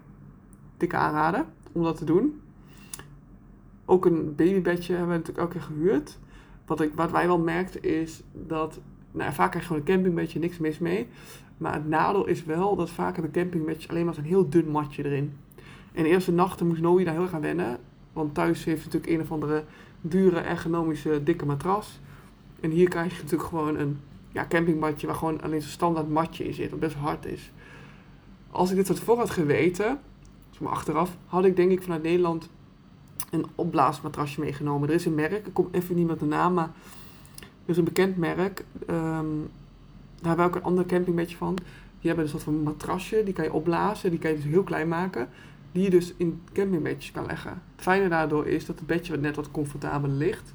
dikke 0.78 0.96
aanraden 0.96 1.46
om 1.72 1.84
dat 1.84 1.98
te 1.98 2.06
doen. 2.06 2.42
Ook 3.86 4.06
een 4.06 4.36
babybedje 4.36 4.94
hebben 4.94 5.12
we 5.12 5.18
natuurlijk 5.18 5.38
elke 5.38 5.52
keer 5.52 5.62
gehuurd. 5.62 6.20
Wat, 6.66 6.82
ik, 6.82 6.94
wat 6.96 7.12
wij 7.12 7.28
wel 7.28 7.40
merkten 7.40 7.84
is 7.84 8.24
dat, 8.32 8.80
nou 9.12 9.34
vaak 9.34 9.50
krijg 9.50 9.68
je 9.68 9.74
gewoon 9.74 9.88
een 9.88 9.94
campingbedje, 9.94 10.40
niks 10.40 10.58
mis 10.58 10.80
mee. 10.80 11.08
Maar 11.58 11.74
het 11.74 11.88
nadeel 11.88 12.26
is 12.26 12.44
wel 12.44 12.76
dat 12.76 12.90
vaak 12.90 13.14
hebben 13.14 13.32
campingbedjes 13.32 13.88
alleen 13.90 14.06
maar 14.06 14.14
zo'n 14.14 14.24
heel 14.24 14.50
dun 14.50 14.68
matje 14.68 15.06
erin. 15.06 15.38
En 15.94 16.04
de 16.04 16.10
eerste 16.10 16.32
nachten 16.32 16.68
moest 16.68 16.82
Noe 16.82 17.04
daar 17.04 17.14
heel 17.14 17.24
erg 17.24 17.34
aan 17.34 17.42
wennen. 17.42 17.78
Want 18.14 18.34
thuis 18.34 18.64
heeft 18.64 18.86
natuurlijk 18.86 19.12
een 19.12 19.22
of 19.22 19.32
andere 19.32 19.64
dure 20.02 20.40
ergonomische 20.40 21.24
dikke 21.24 21.46
matras. 21.46 22.00
En 22.62 22.70
hier 22.70 22.90
krijg 22.90 23.16
je 23.16 23.22
natuurlijk 23.24 23.50
gewoon 23.50 23.80
een 23.80 24.00
ja, 24.32 24.46
campingbadje 24.50 25.08
waar 25.08 25.16
gewoon 25.16 25.42
alleen 25.42 25.62
zo'n 25.62 25.72
standaard 25.72 26.10
matje 26.10 26.48
in 26.48 26.54
zit, 26.54 26.70
wat 26.70 26.80
best 26.80 26.96
hard 26.96 27.26
is. 27.26 27.52
Als 28.50 28.70
ik 28.70 28.76
dit 28.76 28.88
wat 28.88 29.00
voor 29.00 29.18
had 29.18 29.30
geweten, 29.30 30.00
maar 30.62 30.72
achteraf, 30.72 31.18
had 31.26 31.46
ik 31.46 31.56
denk 31.56 31.72
ik 31.72 31.82
vanuit 31.82 32.04
Nederland 32.04 32.50
een 33.30 33.46
opblaasmatrasje 33.56 34.40
meegenomen. 34.40 34.90
Er 34.90 34.96
is 34.96 35.06
een 35.06 35.16
merk, 35.16 35.48
ik 35.48 35.54
kom 35.54 35.68
even 35.72 35.96
niet 35.96 36.08
met 36.08 36.20
de 36.20 36.26
naam, 36.26 36.54
maar 36.54 36.72
er 37.40 37.70
is 37.70 37.78
een 37.78 37.84
bekend 37.84 38.18
merk. 38.18 38.66
Um, 38.90 39.50
daar 40.16 40.28
hebben 40.28 40.46
we 40.46 40.52
ook 40.52 40.56
een 40.56 40.64
ander 40.64 40.86
campingbedje 40.86 41.38
van. 41.38 41.56
Die 42.00 42.08
hebben 42.08 42.24
een 42.24 42.32
soort 42.32 42.44
van 42.44 42.64
matrasje, 42.64 43.24
die 43.24 43.34
kan 43.34 43.44
je 43.44 43.54
opblazen, 43.54 44.10
die 44.10 44.20
kan 44.20 44.30
je 44.30 44.36
dus 44.36 44.46
heel 44.46 44.64
klein 44.64 44.88
maken. 44.88 45.30
Die 45.72 45.84
je 45.84 45.90
dus 45.90 46.14
in 46.18 46.42
campingbedjes 46.54 47.12
kan 47.12 47.26
leggen. 47.26 47.62
Het 47.76 47.84
fijne 47.84 48.10
daardoor 48.10 48.48
is 48.48 48.66
dat 48.66 48.78
het 48.78 48.88
bedje 48.88 49.18
net 49.18 49.36
wat 49.36 49.52
comfortabeler 49.52 50.16
ligt. 50.16 50.54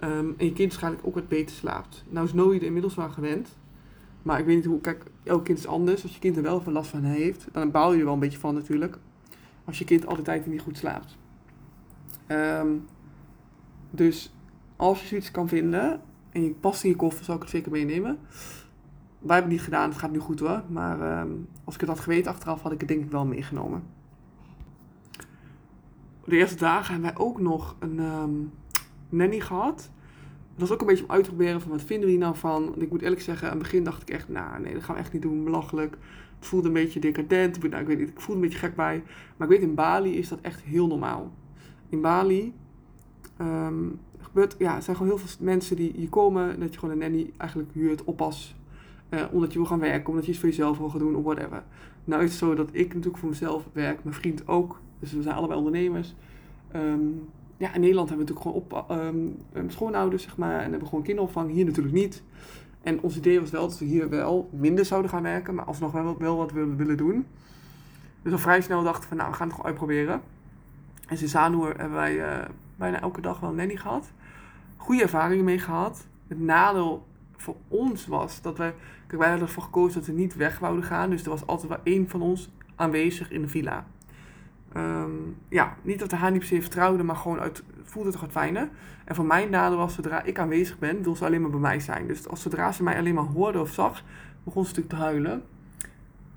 Um, 0.00 0.34
en 0.36 0.44
je 0.44 0.52
kind 0.52 0.68
waarschijnlijk 0.68 1.06
ook 1.06 1.14
wat 1.14 1.28
beter 1.28 1.56
slaapt. 1.56 2.04
Nou 2.08 2.26
is 2.26 2.32
Noe 2.32 2.54
er 2.54 2.62
inmiddels 2.62 2.94
wel 2.94 3.10
gewend. 3.10 3.56
Maar 4.22 4.38
ik 4.38 4.44
weet 4.46 4.56
niet 4.56 4.64
hoe, 4.64 4.80
kijk, 4.80 5.04
elk 5.22 5.44
kind 5.44 5.58
is 5.58 5.66
anders. 5.66 6.02
Als 6.02 6.12
je 6.12 6.18
kind 6.18 6.36
er 6.36 6.42
wel 6.42 6.60
veel 6.60 6.72
last 6.72 6.90
van 6.90 7.02
heeft, 7.02 7.46
dan 7.52 7.70
bouw 7.70 7.92
je 7.92 7.98
er 7.98 8.04
wel 8.04 8.14
een 8.14 8.20
beetje 8.20 8.38
van 8.38 8.54
natuurlijk 8.54 8.98
als 9.66 9.78
je 9.78 9.84
kind 9.84 10.06
al 10.06 10.22
tijd 10.22 10.46
niet 10.46 10.60
goed 10.60 10.76
slaapt. 10.76 11.16
Um, 12.28 12.86
dus 13.90 14.34
als 14.76 15.00
je 15.00 15.06
zoiets 15.06 15.30
kan 15.30 15.48
vinden 15.48 16.00
en 16.30 16.42
je 16.42 16.50
past 16.50 16.84
in 16.84 16.90
je 16.90 16.96
koffer, 16.96 17.24
zou 17.24 17.36
ik 17.36 17.42
het 17.42 17.52
zeker 17.52 17.70
meenemen. 17.70 18.18
Wij 19.18 19.34
hebben 19.36 19.36
het 19.36 19.48
niet 19.48 19.60
gedaan, 19.60 19.88
het 19.88 19.98
gaat 19.98 20.10
nu 20.10 20.18
goed 20.18 20.40
hoor. 20.40 20.62
Maar 20.68 21.20
um, 21.20 21.48
als 21.64 21.74
ik 21.74 21.80
het 21.80 21.90
had 21.90 22.00
geweten 22.00 22.30
achteraf, 22.30 22.62
had 22.62 22.72
ik 22.72 22.80
het 22.80 22.88
denk 22.88 23.04
ik 23.04 23.10
wel 23.10 23.26
meegenomen. 23.26 23.82
De 26.24 26.36
eerste 26.36 26.56
dagen 26.56 26.92
hebben 26.92 27.12
wij 27.14 27.24
ook 27.24 27.40
nog 27.40 27.76
een 27.78 28.50
nanny 29.08 29.40
gehad. 29.40 29.90
Dat 30.56 30.68
was 30.68 30.72
ook 30.72 30.80
een 30.80 30.86
beetje 30.86 31.04
om 31.04 31.10
uit 31.10 31.24
te 31.24 31.30
proberen 31.30 31.60
van 31.60 31.70
wat 31.70 31.82
vinden 31.82 32.04
we 32.04 32.10
hier 32.10 32.20
nou 32.20 32.36
van. 32.36 32.64
Want 32.64 32.82
ik 32.82 32.90
moet 32.90 33.02
eerlijk 33.02 33.20
zeggen, 33.20 33.46
aan 33.46 33.54
het 33.54 33.62
begin 33.62 33.84
dacht 33.84 34.02
ik 34.02 34.10
echt, 34.10 34.28
nou 34.28 34.60
nee, 34.60 34.72
dat 34.72 34.82
gaan 34.82 34.94
we 34.94 35.00
echt 35.00 35.12
niet 35.12 35.22
doen, 35.22 35.44
belachelijk. 35.44 35.96
Het 36.38 36.46
voelde 36.46 36.66
een 36.66 36.72
beetje 36.72 37.00
decadent. 37.00 37.62
Nou, 37.62 37.82
ik 37.82 37.86
weet 37.86 37.98
niet, 37.98 38.08
ik 38.08 38.20
voelde 38.20 38.40
een 38.40 38.48
beetje 38.48 38.66
gek 38.66 38.74
bij. 38.74 39.02
Maar 39.36 39.50
ik 39.50 39.58
weet, 39.58 39.68
in 39.68 39.74
Bali 39.74 40.16
is 40.16 40.28
dat 40.28 40.38
echt 40.40 40.62
heel 40.62 40.86
normaal. 40.86 41.32
In 41.88 42.00
Bali 42.00 42.54
um, 43.40 44.00
gebeurt, 44.18 44.56
ja, 44.58 44.76
er 44.76 44.82
zijn 44.82 44.96
gewoon 44.96 45.12
heel 45.12 45.26
veel 45.26 45.44
mensen 45.44 45.76
die 45.76 45.92
hier 45.96 46.08
komen. 46.08 46.60
Dat 46.60 46.72
je 46.72 46.78
gewoon 46.78 46.94
een 46.94 47.00
nanny 47.00 47.30
eigenlijk 47.36 47.70
huurt, 47.72 48.04
oppas. 48.04 48.56
Uh, 49.10 49.20
omdat 49.30 49.52
je 49.52 49.58
wil 49.58 49.68
gaan 49.68 49.78
werken, 49.78 50.08
omdat 50.08 50.24
je 50.24 50.30
iets 50.30 50.40
voor 50.40 50.48
jezelf 50.48 50.78
wil 50.78 50.88
gaan 50.88 50.98
doen 50.98 51.14
of 51.14 51.24
whatever. 51.24 51.64
Nou 52.04 52.22
is 52.22 52.30
het 52.30 52.38
zo 52.38 52.54
dat 52.54 52.68
ik 52.72 52.88
natuurlijk 52.88 53.18
voor 53.18 53.28
mezelf 53.28 53.68
werk, 53.72 54.04
mijn 54.04 54.16
vriend 54.16 54.48
ook. 54.48 54.80
Dus 54.98 55.12
we 55.12 55.22
zijn 55.22 55.34
allebei 55.34 55.58
ondernemers. 55.58 56.14
Um, 56.76 57.28
ja, 57.56 57.74
in 57.74 57.80
Nederland 57.80 58.08
hebben 58.08 58.26
we 58.26 58.32
natuurlijk 58.32 58.68
gewoon 58.68 58.88
op, 58.88 59.56
um, 59.56 59.70
schoonouders, 59.70 60.22
zeg 60.22 60.36
maar. 60.36 60.60
En 60.60 60.70
hebben 60.70 60.88
gewoon 60.88 61.04
kinderopvang. 61.04 61.50
Hier 61.50 61.64
natuurlijk 61.64 61.94
niet. 61.94 62.22
En 62.82 63.00
ons 63.00 63.16
idee 63.16 63.40
was 63.40 63.50
wel 63.50 63.68
dat 63.68 63.78
we 63.78 63.84
hier 63.84 64.08
wel 64.08 64.48
minder 64.52 64.84
zouden 64.84 65.10
gaan 65.10 65.22
werken, 65.22 65.54
maar 65.54 65.64
alsnog 65.64 65.92
wel, 65.92 66.16
wel 66.18 66.36
wat 66.36 66.52
we 66.52 66.74
willen 66.74 66.96
doen. 66.96 67.26
Dus 68.22 68.32
al 68.32 68.38
vrij 68.38 68.60
snel 68.60 68.82
dachten 68.82 69.08
van, 69.08 69.16
nou, 69.16 69.30
we 69.30 69.36
gaan 69.36 69.46
het 69.46 69.56
gewoon 69.56 69.70
uitproberen. 69.70 70.20
En 71.08 71.16
sinds 71.16 71.32
Sanoer 71.32 71.68
hebben 71.76 71.96
wij 71.96 72.14
uh, 72.14 72.44
bijna 72.76 73.00
elke 73.00 73.20
dag 73.20 73.40
wel 73.40 73.50
een 73.50 73.56
nanny 73.56 73.76
gehad. 73.76 74.12
Goede 74.76 75.02
ervaringen 75.02 75.44
mee 75.44 75.58
gehad. 75.58 76.06
Het 76.28 76.40
nadeel 76.40 77.06
voor 77.36 77.56
ons 77.68 78.06
was 78.06 78.42
dat 78.42 78.58
wij, 78.58 78.74
kijk, 79.06 79.20
wij 79.20 79.30
hadden 79.30 79.46
ervoor 79.46 79.62
gekozen 79.62 79.98
dat 80.00 80.08
we 80.08 80.12
niet 80.12 80.36
weg 80.36 80.58
wouden 80.58 80.84
gaan. 80.84 81.10
Dus 81.10 81.22
er 81.22 81.30
was 81.30 81.46
altijd 81.46 81.68
wel 81.68 81.80
één 81.82 82.08
van 82.08 82.22
ons 82.22 82.50
aanwezig 82.74 83.30
in 83.30 83.42
de 83.42 83.48
villa. 83.48 83.86
Um, 84.76 85.36
ja, 85.48 85.76
niet 85.82 85.98
dat 85.98 86.10
de 86.10 86.16
haar 86.16 86.30
niet 86.30 86.38
per 86.38 86.48
se 86.48 86.60
vertrouwde, 86.60 87.02
maar 87.02 87.16
gewoon 87.16 87.40
uit, 87.40 87.62
voelde 87.82 88.08
het 88.08 88.18
toch 88.18 88.26
wat 88.26 88.42
fijner. 88.42 88.68
En 89.04 89.14
voor 89.14 89.24
mijn 89.24 89.50
nadeel 89.50 89.78
was, 89.78 89.94
zodra 89.94 90.22
ik 90.22 90.38
aanwezig 90.38 90.78
ben, 90.78 91.02
wil 91.02 91.16
ze 91.16 91.24
alleen 91.24 91.40
maar 91.40 91.50
bij 91.50 91.60
mij 91.60 91.80
zijn. 91.80 92.06
Dus 92.06 92.28
als 92.28 92.42
zodra 92.42 92.72
ze 92.72 92.82
mij 92.82 92.98
alleen 92.98 93.14
maar 93.14 93.24
hoorde 93.24 93.60
of 93.60 93.72
zag, 93.72 94.02
begon 94.44 94.64
ze 94.64 94.68
natuurlijk 94.68 94.96
te 94.96 95.02
huilen. 95.02 95.42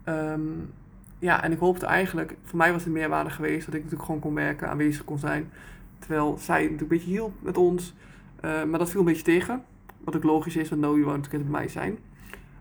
Um, 0.05 0.71
ja, 1.19 1.43
en 1.43 1.51
ik 1.51 1.59
hoopte 1.59 1.85
eigenlijk, 1.85 2.35
voor 2.43 2.57
mij 2.57 2.71
was 2.71 2.83
het 2.83 2.93
meerwaarde 2.93 3.29
geweest 3.29 3.65
dat 3.65 3.73
ik 3.73 3.81
natuurlijk 3.81 4.05
gewoon 4.05 4.21
kon 4.21 4.33
werken, 4.33 4.69
aanwezig 4.69 5.03
kon 5.03 5.17
zijn. 5.17 5.51
Terwijl 5.99 6.37
zij 6.37 6.61
natuurlijk 6.61 6.81
een 6.81 6.87
beetje 6.87 7.11
hielp 7.11 7.33
met 7.39 7.57
ons. 7.57 7.93
Uh, 8.45 8.63
maar 8.63 8.79
dat 8.79 8.89
viel 8.89 8.99
een 8.99 9.05
beetje 9.05 9.23
tegen. 9.23 9.63
Wat 10.03 10.15
ook 10.15 10.23
logisch 10.23 10.55
is, 10.55 10.69
want 10.69 10.81
Noe 10.81 11.03
woont 11.03 11.17
natuurlijk 11.17 11.51
bij 11.51 11.59
mij 11.59 11.67
zijn. 11.67 11.97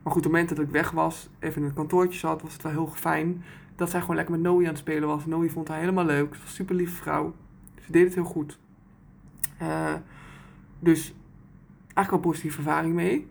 Maar 0.03 0.13
goed, 0.13 0.27
op 0.27 0.33
het 0.33 0.33
moment 0.33 0.49
dat 0.49 0.59
ik 0.59 0.71
weg 0.71 0.91
was, 0.91 1.29
even 1.39 1.61
in 1.61 1.67
het 1.67 1.77
kantoortje 1.77 2.19
zat, 2.19 2.43
was 2.43 2.53
het 2.53 2.63
wel 2.63 2.73
heel 2.73 2.87
fijn 2.87 3.43
dat 3.79 3.91
zij 3.91 4.01
gewoon 4.01 4.17
lekker 4.17 4.35
met 4.35 4.45
Noe 4.45 4.63
aan 4.63 4.69
het 4.69 4.79
spelen 4.79 5.09
was. 5.09 5.27
Noe 5.27 5.51
vond 5.51 5.69
haar 5.69 5.79
helemaal 5.79 6.05
leuk. 6.05 6.35
Ze 6.35 6.41
was 6.41 6.49
een 6.49 6.55
super 6.55 6.75
lieve 6.75 6.95
vrouw. 6.95 7.35
Ze 7.85 7.93
deed 7.93 8.05
het 8.05 8.15
heel 8.15 8.25
goed. 8.25 8.59
Uh, 9.63 9.95
dus 10.79 11.15
eigenlijk 11.83 12.11
wel 12.11 12.33
positieve 12.33 12.59
ervaring 12.59 12.95
mee. 12.95 13.27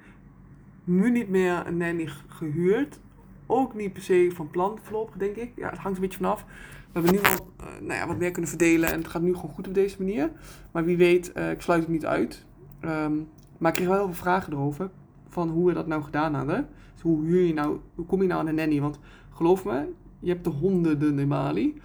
Nu 0.83 1.11
niet 1.11 1.29
meer 1.29 1.67
een 1.67 1.77
nanny 1.77 2.09
gehuurd. 2.27 2.99
Ook 3.45 3.75
niet 3.75 3.93
per 3.93 4.01
se 4.01 4.31
van 4.33 4.49
plan 4.49 4.79
voorlopig, 4.81 5.15
denk 5.15 5.35
ik. 5.35 5.51
Ja, 5.55 5.69
het 5.69 5.79
hangt 5.79 5.97
een 5.97 6.03
beetje 6.03 6.17
vanaf. 6.17 6.45
We 6.91 6.99
hebben 6.99 7.11
nu 7.11 7.19
wel 7.21 7.53
uh, 7.61 7.81
nou 7.81 7.99
ja, 7.99 8.07
wat 8.07 8.17
meer 8.17 8.31
kunnen 8.31 8.49
verdelen 8.49 8.91
en 8.91 8.97
het 8.97 9.07
gaat 9.07 9.21
nu 9.21 9.35
gewoon 9.35 9.51
goed 9.51 9.67
op 9.67 9.73
deze 9.73 9.95
manier. 9.99 10.31
Maar 10.71 10.85
wie 10.85 10.97
weet, 10.97 11.31
uh, 11.37 11.51
ik 11.51 11.61
sluit 11.61 11.81
het 11.81 11.91
niet 11.91 12.05
uit. 12.05 12.45
Um, 12.81 13.29
maar 13.57 13.71
ik 13.71 13.75
kreeg 13.77 13.87
wel 13.87 13.97
heel 13.97 14.05
veel 14.05 14.23
vragen 14.23 14.53
erover. 14.53 14.89
Van 15.29 15.49
hoe 15.49 15.67
we 15.67 15.73
dat 15.73 15.87
nou 15.87 16.03
gedaan 16.03 16.33
hadden. 16.33 16.67
Dus 16.93 17.01
hoe 17.01 17.25
huur 17.25 17.41
je 17.41 17.53
nou, 17.53 17.79
hoe 17.95 18.05
kom 18.05 18.21
je 18.21 18.27
nou 18.27 18.39
aan 18.39 18.47
een 18.47 18.55
nanny? 18.55 18.81
Want 18.81 18.99
geloof 19.29 19.65
me, 19.65 19.87
je 20.27 20.33
hebt 20.33 20.45
de 20.45 20.49
honderden 20.49 21.19
in 21.19 21.27
Mali. 21.27 21.67
Ik 21.67 21.81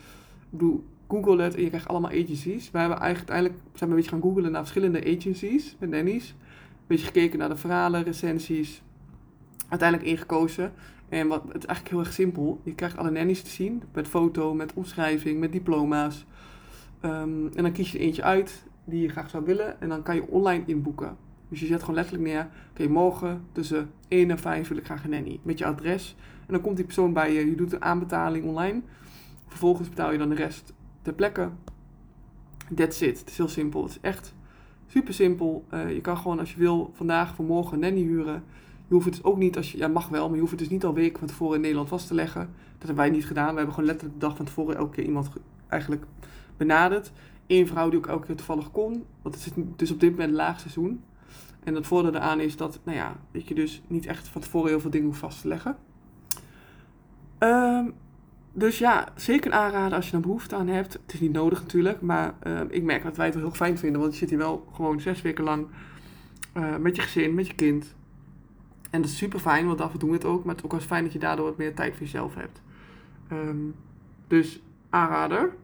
bedoel, 0.50 0.84
Google 1.08 1.42
het 1.42 1.54
en 1.54 1.62
je 1.62 1.68
krijgt 1.68 1.88
allemaal 1.88 2.10
agencies. 2.10 2.70
Wij 2.70 2.80
hebben 2.80 3.00
eigenlijk 3.00 3.30
uiteindelijk 3.30 3.78
zijn 3.78 3.90
we 3.90 3.96
een 3.96 4.02
beetje 4.02 4.10
gaan 4.10 4.30
googlen 4.30 4.52
naar 4.52 4.60
verschillende 4.60 5.16
agencies 5.16 5.76
met 5.78 5.90
nannies. 5.90 6.28
Een 6.28 6.86
beetje 6.86 7.06
gekeken 7.06 7.38
naar 7.38 7.48
de 7.48 7.56
verhalen, 7.56 8.02
recensies. 8.02 8.82
Uiteindelijk 9.68 10.10
ingekozen. 10.10 10.72
En 11.08 11.28
wat, 11.28 11.42
het 11.42 11.56
is 11.56 11.64
eigenlijk 11.64 11.88
heel 11.88 11.98
erg 11.98 12.12
simpel. 12.12 12.60
Je 12.64 12.74
krijgt 12.74 12.96
alle 12.96 13.10
nannies 13.10 13.42
te 13.42 13.50
zien. 13.50 13.82
Met 13.92 14.08
foto, 14.08 14.54
met 14.54 14.72
omschrijving, 14.74 15.40
met 15.40 15.52
diploma's. 15.52 16.26
Um, 17.04 17.50
en 17.54 17.62
dan 17.62 17.72
kies 17.72 17.92
je 17.92 17.98
eentje 17.98 18.22
uit 18.22 18.64
die 18.84 19.02
je 19.02 19.08
graag 19.08 19.30
zou 19.30 19.44
willen. 19.44 19.80
En 19.80 19.88
dan 19.88 20.02
kan 20.02 20.14
je 20.14 20.28
online 20.28 20.62
inboeken. 20.66 21.16
Dus 21.48 21.60
je 21.60 21.66
zet 21.66 21.80
gewoon 21.80 21.94
letterlijk 21.94 22.24
neer. 22.24 22.48
Oké, 22.70 22.88
morgen 22.88 23.44
tussen 23.52 23.90
1 24.08 24.30
en 24.30 24.38
5 24.38 24.68
wil 24.68 24.76
ik 24.76 24.84
graag 24.84 25.04
een 25.04 25.10
nanny. 25.10 25.40
Met 25.42 25.58
je 25.58 25.64
adres. 25.64 26.16
En 26.46 26.52
dan 26.52 26.60
komt 26.60 26.76
die 26.76 26.84
persoon 26.84 27.12
bij 27.12 27.32
je. 27.32 27.50
Je 27.50 27.54
doet 27.54 27.72
een 27.72 27.82
aanbetaling 27.82 28.44
online. 28.44 28.80
Vervolgens 29.46 29.88
betaal 29.88 30.12
je 30.12 30.18
dan 30.18 30.28
de 30.28 30.34
rest 30.34 30.72
ter 31.02 31.12
plekke. 31.12 31.48
That's 32.74 33.00
it. 33.00 33.18
Het 33.18 33.28
is 33.28 33.36
heel 33.36 33.48
simpel. 33.48 33.82
Het 33.82 33.90
is 33.90 34.00
echt 34.00 34.34
super 34.86 35.14
simpel. 35.14 35.64
Uh, 35.74 35.92
je 35.92 36.00
kan 36.00 36.16
gewoon 36.16 36.38
als 36.38 36.52
je 36.52 36.58
wil 36.58 36.90
vandaag 36.94 37.34
voor 37.34 37.44
morgen 37.44 37.72
een 37.72 37.80
nanny 37.80 38.00
huren. 38.00 38.44
Je 38.88 38.94
hoeft 38.94 39.04
het 39.04 39.14
dus 39.14 39.24
ook 39.24 39.38
niet 39.38 39.56
als 39.56 39.72
je, 39.72 39.78
ja 39.78 39.88
mag 39.88 40.08
wel, 40.08 40.24
maar 40.24 40.34
je 40.34 40.40
hoeft 40.40 40.52
het 40.52 40.60
dus 40.60 40.70
niet 40.70 40.84
al 40.84 40.94
weken 40.94 41.18
van 41.18 41.28
tevoren 41.28 41.54
in 41.54 41.60
Nederland 41.60 41.88
vast 41.88 42.06
te 42.06 42.14
leggen. 42.14 42.40
Dat 42.78 42.86
hebben 42.86 42.96
wij 42.96 43.10
niet 43.10 43.26
gedaan. 43.26 43.50
We 43.50 43.56
hebben 43.56 43.74
gewoon 43.74 43.88
letterlijk 43.88 44.20
de 44.20 44.26
dag 44.26 44.36
van 44.36 44.46
tevoren 44.46 44.76
elke 44.76 44.94
keer 44.94 45.04
iemand 45.04 45.30
eigenlijk 45.68 46.04
benaderd. 46.56 47.12
één 47.46 47.66
vrouw 47.66 47.88
die 47.88 47.98
ook 47.98 48.06
elke 48.06 48.26
keer 48.26 48.36
toevallig 48.36 48.70
kon. 48.70 49.04
Want 49.22 49.34
het 49.34 49.46
is 49.46 49.64
dus 49.76 49.90
op 49.90 50.00
dit 50.00 50.10
moment 50.10 50.32
laag 50.32 50.60
seizoen. 50.60 51.02
En 51.64 51.74
het 51.74 51.86
voordeel 51.86 52.14
eraan 52.14 52.40
is 52.40 52.56
dat, 52.56 52.80
nou 52.84 52.96
ja, 52.96 53.16
dat 53.30 53.48
je 53.48 53.54
dus 53.54 53.82
niet 53.86 54.06
echt 54.06 54.28
van 54.28 54.40
tevoren 54.40 54.68
heel 54.68 54.80
veel 54.80 54.90
dingen 54.90 55.06
hoeft 55.06 55.20
vast 55.20 55.40
te 55.40 55.48
leggen. 55.48 55.76
Ehm, 57.42 57.90
dus 58.52 58.78
ja, 58.78 59.08
zeker 59.14 59.52
aanraden 59.52 59.96
als 59.96 60.08
je 60.08 60.16
er 60.16 60.22
behoefte 60.22 60.56
aan 60.56 60.68
hebt. 60.68 60.92
Het 60.92 61.12
is 61.12 61.20
niet 61.20 61.32
nodig 61.32 61.60
natuurlijk, 61.60 62.00
maar 62.00 62.34
ehm, 62.40 62.66
ik 62.68 62.82
merk 62.82 63.02
dat 63.02 63.16
wij 63.16 63.26
het 63.26 63.34
wel 63.34 63.44
heel 63.44 63.54
fijn 63.54 63.78
vinden. 63.78 64.00
Want 64.00 64.12
je 64.12 64.18
zit 64.18 64.28
hier 64.28 64.38
wel 64.38 64.66
gewoon 64.72 65.00
zes 65.00 65.22
weken 65.22 65.44
lang 65.44 65.66
uh, 66.56 66.76
met 66.76 66.96
je 66.96 67.02
gezin, 67.02 67.34
met 67.34 67.46
je 67.46 67.54
kind. 67.54 67.94
En 68.90 69.00
dat 69.00 69.10
is 69.10 69.16
super 69.16 69.38
fijn, 69.38 69.66
want 69.66 69.78
toe 69.78 69.98
doen 69.98 70.08
we 70.08 70.14
het 70.14 70.24
ook. 70.24 70.44
Maar 70.44 70.54
het 70.54 70.58
is 70.58 70.64
ook 70.64 70.78
wel 70.78 70.80
fijn 70.80 71.04
dat 71.04 71.12
je 71.12 71.18
daardoor 71.18 71.44
wat 71.44 71.56
meer 71.56 71.74
tijd 71.74 71.92
voor 71.92 72.02
jezelf 72.02 72.34
hebt. 72.34 72.62
Um, 73.32 73.74
dus 74.26 74.62
aanrader. 74.90 75.54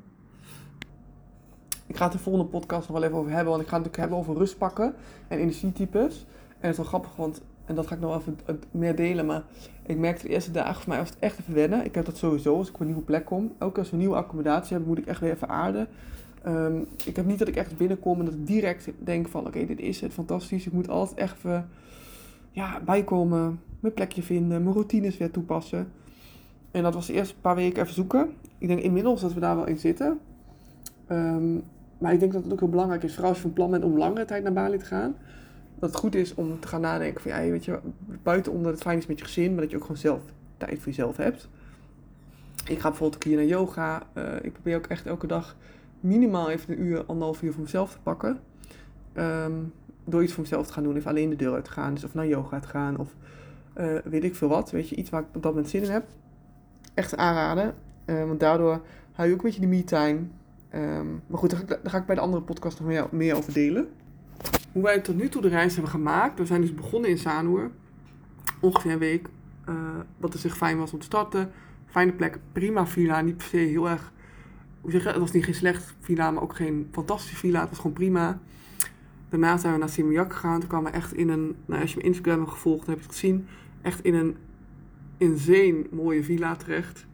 Ik 1.87 1.97
ga 1.97 2.05
het 2.05 2.13
de 2.13 2.19
volgende 2.19 2.49
podcast 2.49 2.89
nog 2.89 2.99
wel 2.99 3.07
even 3.07 3.19
over 3.19 3.33
hebben. 3.33 3.51
Want 3.51 3.63
ik 3.63 3.69
ga 3.69 3.77
het 3.77 3.85
natuurlijk 3.85 4.13
hebben 4.13 4.19
over 4.19 4.43
rustpakken 4.43 4.95
en 5.29 5.39
energietypes. 5.39 6.27
En 6.49 6.57
het 6.59 6.71
is 6.71 6.77
wel 6.77 6.87
grappig, 6.87 7.17
want 7.17 7.43
en 7.69 7.75
dat 7.75 7.87
ga 7.87 7.95
ik 7.95 8.01
nog 8.01 8.19
even 8.19 8.37
meer 8.71 8.97
delen. 8.97 9.27
Maar 9.27 9.43
ik 9.87 9.99
merkte 9.99 10.27
de 10.27 10.33
eerste 10.33 10.51
dagen 10.51 10.75
voor 10.75 10.89
mij 10.89 10.99
was 10.99 11.09
het 11.09 11.19
echt 11.19 11.39
even 11.39 11.55
wennen. 11.55 11.85
Ik 11.85 11.95
heb 11.95 12.05
dat 12.05 12.17
sowieso 12.17 12.57
als 12.57 12.69
ik 12.69 12.75
op 12.75 12.81
een 12.81 12.87
nieuwe 12.87 13.03
plek 13.03 13.25
kom. 13.25 13.53
Ook 13.59 13.79
als 13.79 13.87
we 13.87 13.93
een 13.93 13.99
nieuwe 13.99 14.17
accommodatie 14.17 14.71
hebben, 14.71 14.89
moet 14.89 14.99
ik 14.99 15.07
echt 15.07 15.21
weer 15.21 15.33
even 15.33 15.49
aarden. 15.49 15.89
Um, 16.47 16.87
ik 17.05 17.17
heb 17.17 17.27
niet 17.27 17.39
dat 17.39 17.49
ik 17.49 17.57
echt 17.57 17.77
binnenkom 17.77 18.19
en 18.19 18.25
dat 18.25 18.35
ik 18.35 18.47
direct 18.47 18.91
denk 18.99 19.29
van 19.29 19.47
oké, 19.47 19.67
dit 19.67 19.81
is 19.81 20.01
het, 20.01 20.13
fantastisch. 20.13 20.67
Ik 20.67 20.73
moet 20.73 20.89
altijd 20.89 21.19
echt 21.19 21.37
even 21.37 21.69
ja, 22.51 22.81
bijkomen, 22.85 23.61
mijn 23.81 23.95
plekje 23.95 24.23
vinden, 24.23 24.63
mijn 24.63 24.75
routines 24.75 25.17
weer 25.17 25.31
toepassen. 25.31 25.93
En 26.71 26.83
dat 26.83 26.95
was 26.95 27.07
de 27.07 27.13
eerste 27.13 27.35
paar 27.41 27.55
weken 27.55 27.83
even 27.83 27.95
zoeken. 27.95 28.31
Ik 28.59 28.69
denk 28.69 28.81
inmiddels 28.81 29.21
dat 29.21 29.33
we 29.33 29.41
daar 29.41 29.57
wel 29.57 29.67
in 29.67 29.79
zitten. 29.79 30.19
Um, 31.11 31.63
maar 31.99 32.13
ik 32.13 32.21
denk 32.21 32.33
dat 32.33 32.43
het 32.43 32.53
ook 32.53 32.61
heel 32.61 32.69
belangrijk 32.69 33.03
is, 33.03 33.13
vooral 33.13 33.29
als 33.29 33.39
je 33.39 33.43
van 33.43 33.53
plan 33.53 33.71
bent 33.71 33.85
om 33.85 33.99
langere 33.99 34.25
tijd 34.25 34.43
naar 34.43 34.53
Bali 34.53 34.79
te 34.79 34.85
gaan. 34.85 35.15
Dat 35.79 35.91
het 35.91 35.99
goed 35.99 36.15
is 36.15 36.35
om 36.35 36.61
te 36.61 36.69
gaan 36.69 36.81
nadenken 36.81 37.21
van, 37.21 37.31
ja, 37.31 37.51
weet 37.51 37.65
je, 37.65 37.79
buiten 38.23 38.53
omdat 38.53 38.73
het 38.73 38.83
fijn 38.83 38.99
is 38.99 39.07
met 39.07 39.19
je 39.19 39.25
gezin, 39.25 39.53
maar 39.53 39.61
dat 39.61 39.71
je 39.71 39.77
ook 39.77 39.83
gewoon 39.83 39.97
zelf 39.97 40.23
tijd 40.57 40.79
voor 40.79 40.87
jezelf 40.87 41.17
hebt. 41.17 41.49
Ik 42.65 42.79
ga 42.79 42.89
bijvoorbeeld 42.89 43.15
een 43.15 43.31
keer 43.31 43.37
naar 43.37 43.47
yoga. 43.47 44.03
Uh, 44.15 44.25
ik 44.43 44.53
probeer 44.53 44.77
ook 44.77 44.87
echt 44.87 45.07
elke 45.07 45.27
dag 45.27 45.57
minimaal 46.01 46.51
even 46.51 46.73
een 46.73 46.83
uur, 46.83 47.05
anderhalf 47.05 47.43
uur 47.43 47.53
voor 47.53 47.63
mezelf 47.63 47.93
te 47.93 47.99
pakken. 48.03 48.41
Um, 49.17 49.73
door 50.05 50.23
iets 50.23 50.33
voor 50.33 50.43
mezelf 50.43 50.67
te 50.67 50.73
gaan 50.73 50.83
doen, 50.83 50.97
even 50.97 51.11
alleen 51.11 51.31
de 51.31 51.37
deur 51.37 51.55
uit 51.55 51.65
te 51.65 51.71
gaan. 51.71 51.95
Dus 51.95 52.05
of 52.05 52.15
naar 52.15 52.27
yoga 52.27 52.61
te 52.61 52.69
gaan 52.69 52.97
of 52.97 53.15
uh, 53.77 53.99
weet 54.05 54.25
ik 54.25 54.35
veel 54.35 54.49
wat. 54.49 54.71
Weet 54.71 54.89
je, 54.89 54.97
iets 54.97 55.11
waar 55.11 55.21
ik 55.21 55.27
op 55.27 55.43
dat 55.43 55.53
moment 55.53 55.71
zin 55.71 55.83
in 55.83 55.91
heb. 55.91 56.05
Echt 56.95 57.17
aanraden. 57.17 57.75
Uh, 58.07 58.25
want 58.25 58.41
daardoor 58.41 58.81
hou 59.13 59.29
je 59.29 59.35
ook 59.35 59.41
een 59.41 59.47
beetje 59.47 59.61
de 59.61 59.67
me-time. 59.67 60.19
Um, 60.75 61.23
maar 61.27 61.39
goed, 61.39 61.51
daar 61.51 61.79
ga, 61.85 61.99
ik, 61.99 62.07
bij 62.07 62.15
de 62.15 62.21
andere 62.21 62.43
podcast 62.43 62.81
nog 62.81 63.11
meer, 63.11 63.37
over 63.37 63.53
delen. 63.53 63.89
Hoe 64.73 64.83
wij 64.83 65.01
tot 65.01 65.17
nu 65.17 65.29
toe 65.29 65.43
de 65.43 65.49
reis 65.49 65.73
hebben 65.73 65.91
gemaakt. 65.91 66.39
We 66.39 66.47
zijn 66.47 66.61
dus 66.61 66.75
begonnen 66.75 67.11
in 67.11 67.19
Sanur. 67.19 67.71
Ongeveer 68.61 68.93
een 68.93 68.99
week. 68.99 69.29
Uh, 69.69 69.75
wat 70.17 70.33
er 70.33 70.39
zich 70.39 70.57
fijn 70.57 70.79
was 70.79 70.93
om 70.93 70.99
te 70.99 71.05
starten. 71.05 71.51
Fijne 71.87 72.13
plek, 72.13 72.39
prima 72.53 72.87
villa. 72.87 73.21
Niet 73.21 73.37
per 73.37 73.47
se 73.47 73.57
heel 73.57 73.89
erg... 73.89 74.13
Het 74.83 75.19
was 75.19 75.33
niet 75.33 75.45
geen 75.45 75.55
slecht 75.55 75.95
villa, 76.01 76.31
maar 76.31 76.43
ook 76.43 76.57
geen 76.57 76.89
fantastische 76.93 77.37
villa. 77.37 77.61
Het 77.61 77.69
was 77.69 77.79
gewoon 77.79 77.93
prima. 77.93 78.41
Daarna 79.29 79.57
zijn 79.57 79.73
we 79.73 79.79
naar 79.79 79.89
Simiak 79.89 80.33
gegaan. 80.33 80.61
Toen 80.61 80.69
kwamen 80.69 80.91
we 80.91 80.97
echt 80.97 81.15
in 81.15 81.29
een... 81.29 81.57
Nou, 81.67 81.81
als 81.81 81.91
je 81.91 81.97
mijn 81.97 82.09
Instagram 82.09 82.39
hebt 82.39 82.51
gevolgd, 82.51 82.87
dan 82.87 82.95
heb 82.95 82.99
je 82.99 83.07
het 83.09 83.15
gezien. 83.15 83.47
Echt 83.83 84.05
in 84.05 84.15
een 84.15 84.37
insane 85.17 85.87
mooie 85.91 86.25
villa 86.25 86.57
terecht. 86.57 87.07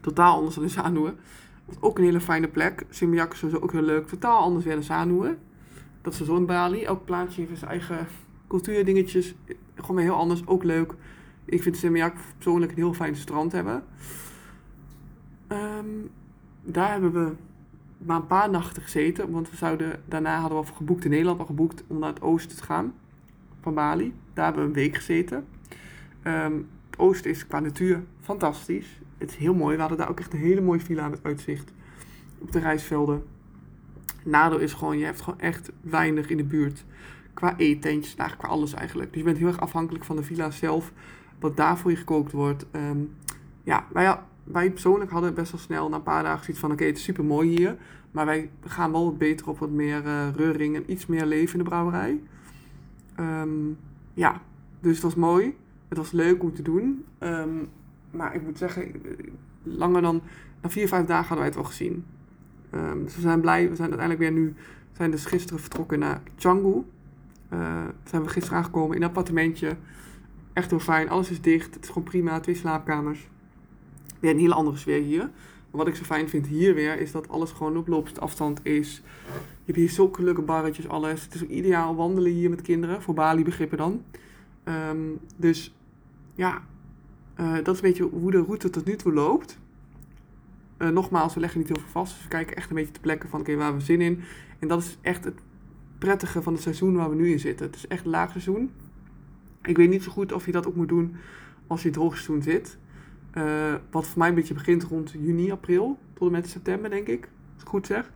Totaal 0.00 0.36
anders 0.36 0.54
dan 0.54 0.64
in 0.64 0.70
Sanur. 0.70 1.14
Ook 1.80 1.98
een 1.98 2.04
hele 2.04 2.20
fijne 2.20 2.48
plek. 2.48 2.84
Simiak 2.88 3.32
is 3.32 3.38
sowieso 3.38 3.62
ook 3.62 3.72
heel 3.72 3.82
leuk. 3.82 4.08
Totaal 4.08 4.38
anders 4.38 4.64
weer 4.64 4.74
dan 4.74 4.82
Sanur. 4.82 5.36
Dat 6.02 6.12
is 6.12 6.24
zo 6.24 6.36
in 6.36 6.46
Bali. 6.46 6.84
Elk 6.84 7.04
plaatsje 7.04 7.40
heeft 7.40 7.58
zijn 7.58 7.70
eigen 7.70 8.06
cultuurdingetjes. 8.48 9.34
Gewoon 9.74 9.96
weer 9.96 10.04
heel 10.04 10.14
anders. 10.14 10.46
Ook 10.46 10.64
leuk. 10.64 10.94
Ik 11.44 11.62
vind 11.62 11.76
Simiak 11.76 12.14
persoonlijk 12.34 12.72
een 12.72 12.78
heel 12.78 12.94
fijn 12.94 13.16
strand 13.16 13.52
hebben. 13.52 13.82
Um, 15.48 16.10
daar 16.62 16.90
hebben 16.90 17.12
we 17.12 17.32
maar 17.98 18.16
een 18.16 18.26
paar 18.26 18.50
nachten 18.50 18.82
gezeten. 18.82 19.30
Want 19.30 19.50
we 19.50 19.56
zouden, 19.56 20.02
daarna 20.04 20.40
hadden 20.40 20.60
we 20.60 20.66
al 20.66 20.74
geboekt 20.74 21.04
in 21.04 21.10
Nederland 21.10 21.38
al 21.40 21.46
geboekt 21.46 21.84
om 21.86 21.98
naar 21.98 22.08
het 22.08 22.22
oosten 22.22 22.56
te 22.56 22.62
gaan. 22.62 22.94
Van 23.60 23.74
Bali. 23.74 24.14
Daar 24.34 24.44
hebben 24.44 24.62
we 24.62 24.68
een 24.68 24.74
week 24.74 24.96
gezeten. 24.96 25.44
Um, 26.24 26.68
het 26.90 26.98
oosten 26.98 27.30
is 27.30 27.46
qua 27.46 27.60
natuur 27.60 28.02
fantastisch. 28.20 29.00
Het 29.18 29.30
is 29.30 29.36
heel 29.36 29.54
mooi. 29.54 29.74
We 29.74 29.80
hadden 29.80 29.98
daar 29.98 30.08
ook 30.08 30.20
echt 30.20 30.32
een 30.32 30.38
hele 30.38 30.60
mooie 30.60 30.80
villa 30.80 31.08
met 31.08 31.20
uitzicht 31.22 31.72
op 32.38 32.52
de 32.52 32.58
reisvelden. 32.58 33.22
Nadeel 34.24 34.58
is 34.58 34.72
gewoon, 34.72 34.98
je 34.98 35.04
hebt 35.04 35.20
gewoon 35.20 35.40
echt 35.40 35.70
weinig 35.80 36.28
in 36.28 36.36
de 36.36 36.44
buurt. 36.44 36.84
Qua 37.34 37.56
eetentjes, 37.56 38.16
nou, 38.16 38.30
qua 38.36 38.48
alles 38.48 38.72
eigenlijk. 38.72 39.08
Dus 39.08 39.18
je 39.18 39.24
bent 39.24 39.38
heel 39.38 39.46
erg 39.46 39.60
afhankelijk 39.60 40.04
van 40.04 40.16
de 40.16 40.22
villa 40.22 40.50
zelf. 40.50 40.92
Wat 41.38 41.56
daar 41.56 41.78
voor 41.78 41.90
je 41.90 41.96
gekookt 41.96 42.32
wordt. 42.32 42.66
Um, 42.72 43.14
ja, 43.62 43.86
wij, 43.92 44.18
wij 44.44 44.70
persoonlijk 44.70 45.10
hadden 45.10 45.34
best 45.34 45.52
wel 45.52 45.60
snel 45.60 45.88
na 45.88 45.96
een 45.96 46.02
paar 46.02 46.22
dagen 46.22 46.44
zoiets 46.44 46.60
van... 46.60 46.72
Oké, 46.72 46.84
het 46.84 46.96
is 46.96 47.02
super 47.02 47.24
mooi 47.24 47.48
hier. 47.48 47.76
Maar 48.10 48.26
wij 48.26 48.50
gaan 48.66 48.92
wel 48.92 49.04
wat 49.04 49.18
beter 49.18 49.48
op 49.48 49.58
wat 49.58 49.70
meer 49.70 50.04
uh, 50.04 50.28
reuring 50.34 50.76
en 50.76 50.90
iets 50.90 51.06
meer 51.06 51.26
leven 51.26 51.58
in 51.58 51.64
de 51.64 51.68
brouwerij. 51.68 52.20
Um, 53.20 53.78
ja, 54.14 54.42
dus 54.80 54.92
het 54.92 55.02
was 55.02 55.14
mooi. 55.14 55.56
Het 55.88 55.98
was 55.98 56.10
leuk 56.10 56.42
om 56.42 56.54
te 56.54 56.62
doen. 56.62 57.04
Um, 57.18 57.68
maar 58.10 58.34
ik 58.34 58.42
moet 58.42 58.58
zeggen, 58.58 58.92
langer 59.62 60.02
dan 60.02 60.22
na 60.62 60.70
vier, 60.70 60.88
vijf 60.88 61.06
dagen 61.06 61.28
hadden 61.28 61.38
wij 61.38 61.46
het 61.46 61.54
wel 61.54 61.64
gezien. 61.64 62.04
Um, 62.74 63.04
dus 63.04 63.14
we 63.14 63.20
zijn 63.20 63.40
blij. 63.40 63.68
We 63.68 63.76
zijn 63.76 63.90
uiteindelijk 63.90 64.30
weer 64.30 64.40
nu, 64.40 64.54
zijn 64.92 65.10
dus 65.10 65.24
gisteren 65.24 65.60
vertrokken 65.60 65.98
naar 65.98 66.22
Canggu. 66.38 66.82
Uh, 67.52 67.84
zijn 68.04 68.22
we 68.22 68.28
gisteren 68.28 68.58
aangekomen 68.58 68.96
in 68.96 69.02
een 69.02 69.08
appartementje. 69.08 69.76
Echt 70.52 70.70
heel 70.70 70.80
fijn. 70.80 71.08
Alles 71.08 71.30
is 71.30 71.40
dicht. 71.40 71.74
Het 71.74 71.84
is 71.84 71.88
gewoon 71.88 72.08
prima. 72.08 72.40
Twee 72.40 72.54
slaapkamers. 72.54 73.28
Weer 74.18 74.30
een 74.30 74.38
hele 74.38 74.54
andere 74.54 74.76
sfeer 74.76 75.02
hier. 75.02 75.30
Maar 75.70 75.84
wat 75.84 75.88
ik 75.88 75.94
zo 75.94 76.04
fijn 76.04 76.28
vind 76.28 76.46
hier 76.46 76.74
weer, 76.74 77.00
is 77.00 77.12
dat 77.12 77.28
alles 77.28 77.50
gewoon 77.50 77.76
op 77.76 77.88
loopafstand 77.88 78.60
is. 78.62 79.02
Je 79.34 79.64
hebt 79.64 79.78
hier 79.78 79.90
zulke 79.90 80.22
leuke 80.22 80.42
barretjes, 80.42 80.88
alles. 80.88 81.22
Het 81.22 81.34
is 81.34 81.42
ideaal 81.42 81.96
wandelen 81.96 82.32
hier 82.32 82.50
met 82.50 82.62
kinderen. 82.62 83.02
Voor 83.02 83.14
Bali 83.14 83.44
begrippen 83.44 83.78
dan. 83.78 84.02
Um, 84.64 85.18
dus 85.36 85.74
ja, 86.34 86.62
uh, 87.40 87.54
dat 87.54 87.68
is 87.68 87.82
een 87.82 87.88
beetje 87.88 88.08
hoe 88.12 88.30
de 88.30 88.42
route 88.42 88.70
tot 88.70 88.84
nu 88.84 88.96
toe 88.96 89.12
loopt. 89.12 89.58
Uh, 90.82 90.88
nogmaals, 90.88 91.34
we 91.34 91.40
leggen 91.40 91.58
niet 91.58 91.68
heel 91.68 91.78
veel 91.80 91.90
vast. 91.90 92.14
Dus 92.14 92.22
we 92.22 92.28
kijken 92.28 92.56
echt 92.56 92.70
een 92.70 92.76
beetje 92.76 92.92
te 92.92 93.00
plekken 93.00 93.28
van 93.28 93.40
oké, 93.40 93.56
waar 93.56 93.74
we 93.74 93.80
zin 93.80 94.00
in. 94.00 94.20
En 94.58 94.68
dat 94.68 94.82
is 94.82 94.98
echt 95.00 95.24
het 95.24 95.40
prettige 95.98 96.42
van 96.42 96.52
het 96.52 96.62
seizoen 96.62 96.96
waar 96.96 97.10
we 97.10 97.16
nu 97.16 97.30
in 97.30 97.38
zitten. 97.38 97.66
Het 97.66 97.76
is 97.76 97.86
echt 97.86 98.04
laagseizoen. 98.04 98.70
Ik 99.62 99.76
weet 99.76 99.88
niet 99.88 100.02
zo 100.02 100.10
goed 100.10 100.32
of 100.32 100.46
je 100.46 100.52
dat 100.52 100.66
ook 100.66 100.74
moet 100.74 100.88
doen 100.88 101.16
als 101.66 101.82
je 101.82 101.86
in 101.88 101.92
het 101.92 102.02
hoogseizoen 102.02 102.42
zit. 102.42 102.78
Uh, 103.34 103.74
wat 103.90 104.06
voor 104.06 104.18
mij 104.18 104.28
een 104.28 104.34
beetje 104.34 104.54
begint 104.54 104.82
rond 104.82 105.14
juni, 105.18 105.50
april. 105.50 105.98
Tot 106.14 106.26
en 106.26 106.32
met 106.32 106.48
september, 106.48 106.90
denk 106.90 107.06
ik. 107.06 107.28
Als 107.54 107.62
ik 107.62 107.68
goed 107.68 107.86
zeg. 107.86 108.12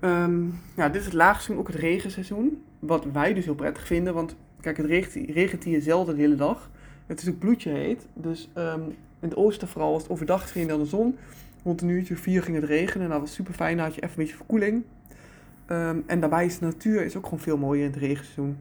Um, 0.00 0.54
ja, 0.76 0.88
dit 0.88 1.00
is 1.00 1.04
het 1.04 1.14
laagseizoen, 1.14 1.58
ook 1.58 1.66
het 1.66 1.76
regenseizoen. 1.76 2.62
Wat 2.78 3.04
wij 3.12 3.34
dus 3.34 3.44
heel 3.44 3.54
prettig 3.54 3.86
vinden. 3.86 4.14
Want 4.14 4.36
kijk, 4.60 4.76
het 4.76 4.86
regent, 4.86 5.30
regent 5.30 5.64
hier 5.64 5.82
zelden 5.82 6.14
de 6.14 6.20
hele 6.20 6.34
dag. 6.34 6.70
Het 7.06 7.22
is 7.22 7.28
ook 7.28 7.38
bloedje 7.38 7.70
heet. 7.70 8.06
Dus 8.14 8.50
um, 8.56 8.94
in 9.20 9.28
het 9.28 9.36
oosten 9.36 9.68
vooral 9.68 9.92
was 9.92 10.02
het 10.02 10.10
overdag 10.10 10.48
scheen 10.48 10.66
dan 10.66 10.78
de 10.78 10.86
zon. 10.86 11.16
Rond 11.64 11.82
een 11.82 11.88
uurtje 11.88 12.16
vier 12.16 12.42
ging 12.42 12.56
het 12.56 12.64
regenen. 12.64 13.04
En 13.04 13.12
dat 13.12 13.20
was 13.20 13.32
super 13.32 13.54
fijn. 13.54 13.76
Dan 13.76 13.84
had 13.84 13.94
je 13.94 14.00
even 14.00 14.14
een 14.16 14.22
beetje 14.22 14.36
verkoeling. 14.36 14.84
Um, 15.70 16.04
en 16.06 16.20
daarbij 16.20 16.46
is 16.46 16.58
de 16.58 16.64
natuur 16.64 17.04
is 17.04 17.16
ook 17.16 17.24
gewoon 17.24 17.38
veel 17.38 17.56
mooier 17.56 17.84
in 17.84 17.90
het 17.90 18.00
regenseizoen. 18.00 18.58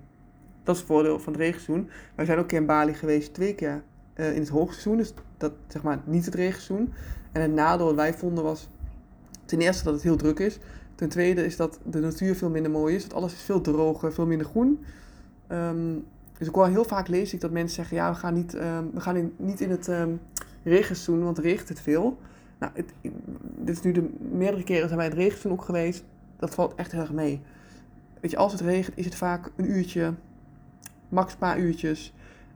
Dat 0.64 0.76
is 0.76 0.82
het 0.82 0.90
voordeel 0.90 1.20
van 1.20 1.34
het 1.34 1.42
regenseizoen. 1.42 1.90
Wij 2.16 2.26
zijn 2.26 2.38
ook 2.38 2.52
in 2.52 2.66
Bali 2.66 2.94
geweest 2.94 3.34
twee 3.34 3.56
keer 3.56 3.84
uh, 4.16 4.34
in 4.34 4.40
het 4.40 4.50
hoogseizoen. 4.50 4.98
Dus 4.98 5.14
dat 5.38 5.54
zeg 5.68 5.84
maar 5.84 6.00
niet 6.06 6.26
het 6.26 6.36
regenseizoen. 6.36 6.94
En 7.32 7.42
het 7.42 7.54
nadeel 7.54 7.86
wat 7.86 7.96
wij 7.96 8.14
vonden 8.14 8.44
was 8.44 8.70
ten 9.46 9.60
eerste 9.60 9.84
dat 9.84 9.94
het 9.94 10.04
heel 10.04 10.16
druk 10.16 10.40
is. 10.40 10.60
Ten 10.96 11.10
tweede 11.10 11.46
is 11.46 11.56
dat 11.56 11.80
de 11.84 12.00
natuur 12.00 12.36
veel 12.36 12.50
minder 12.50 12.72
mooi 12.72 12.96
is. 12.96 13.04
Dat 13.04 13.14
alles 13.14 13.34
is 13.34 13.42
veel 13.42 13.62
droger, 13.62 14.14
veel 14.14 14.26
minder 14.26 14.48
groen. 14.48 14.86
Um, 15.52 16.06
dus 16.38 16.48
ik 16.48 16.56
hoor 16.56 16.68
heel 16.68 16.86
vaak 16.86 17.08
lees 17.08 17.34
ik 17.34 17.42
dat 17.42 17.52
mensen 17.52 17.76
zeggen, 17.76 17.98
ja, 17.98 18.12
we 18.12 18.18
gaan 18.18 18.34
niet, 18.34 18.54
um, 18.54 18.92
we 18.94 19.00
gaan 19.00 19.16
in, 19.16 19.34
niet 19.38 19.62
in 19.62 19.70
het 19.70 19.88
regenseizoen, 20.68 21.24
want 21.24 21.38
regent 21.38 21.70
het 21.70 21.80
veel. 21.80 22.18
Nou, 22.60 22.72
het, 22.76 22.94
dit 23.58 23.76
is 23.76 23.82
nu 23.82 23.92
de 23.92 24.10
meerdere 24.32 24.64
keren 24.64 24.86
zijn 24.86 24.98
wij 25.00 25.08
het 25.08 25.18
regenseizoen 25.18 25.52
ook 25.52 25.66
geweest. 25.66 26.04
Dat 26.38 26.56
valt 26.56 26.76
echt 26.76 26.92
heel 26.92 27.02
erg 27.02 27.12
mee. 27.12 27.42
Weet 28.22 28.32
je, 28.32 28.38
als 28.38 28.52
het 28.52 28.62
regent 28.62 28.98
is 28.98 29.06
het 29.06 29.16
vaak 29.16 29.52
een 29.56 29.72
uurtje, 29.72 30.14
max 31.10 31.34
een 31.34 31.40
paar 31.40 31.60
uurtjes. 31.60 32.14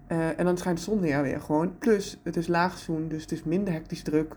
Uh, 0.08 0.40
en 0.40 0.46
dan 0.46 0.58
schijnt 0.58 0.78
de 0.78 0.84
zon 0.84 1.00
neer 1.00 1.22
weer 1.22 1.42
gewoon. 1.42 1.78
Plus, 1.78 2.20
het 2.24 2.36
is 2.36 2.48
laagseizoen, 2.48 3.08
dus 3.08 3.22
het 3.22 3.32
is 3.32 3.44
minder 3.44 3.74
hectisch 3.74 4.04
druk. 4.04 4.36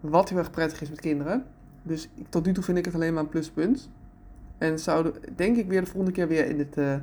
Wat 0.00 0.28
heel 0.28 0.38
erg 0.38 0.50
prettig 0.50 0.80
is 0.80 0.90
met 0.90 1.00
kinderen. 1.00 1.44
Dus 1.82 2.08
tot 2.28 2.46
nu 2.46 2.52
toe 2.52 2.64
vind 2.64 2.78
ik 2.78 2.84
het 2.84 2.94
alleen 2.94 3.14
maar 3.14 3.22
een 3.22 3.28
pluspunt. 3.28 3.90
En 4.58 4.78
zouden, 4.78 5.12
denk 5.36 5.56
ik, 5.56 5.68
weer 5.68 5.80
de 5.80 5.86
volgende 5.86 6.12
keer 6.12 6.28
weer 6.28 6.46
in 6.46 6.58
het... 6.58 6.76
Uh, 6.76 6.94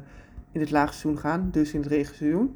in 0.56 0.62
het 0.62 0.72
laagseizoen 0.72 1.18
gaan, 1.18 1.50
dus 1.52 1.74
in 1.74 1.80
het 1.80 1.90
regenseizoen. 1.90 2.56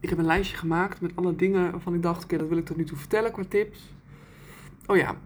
Ik 0.00 0.08
heb 0.08 0.18
een 0.18 0.24
lijstje 0.24 0.56
gemaakt 0.56 1.00
met 1.00 1.12
alle 1.14 1.36
dingen 1.36 1.70
waarvan 1.70 1.94
ik 1.94 2.02
dacht, 2.02 2.24
oké, 2.24 2.38
dat 2.38 2.48
wil 2.48 2.58
ik 2.58 2.64
tot 2.64 2.76
nu 2.76 2.84
toe 2.84 2.98
vertellen 2.98 3.32
qua 3.32 3.42
tips. 3.48 3.94
Oh 4.86 4.96
ja, 4.96 5.16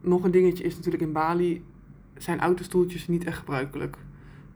nog 0.00 0.24
een 0.24 0.30
dingetje 0.30 0.64
is 0.64 0.76
natuurlijk 0.76 1.02
in 1.02 1.12
Bali 1.12 1.64
zijn 2.16 2.40
autostoeltjes 2.40 3.08
niet 3.08 3.24
echt 3.24 3.38
gebruikelijk. 3.38 3.96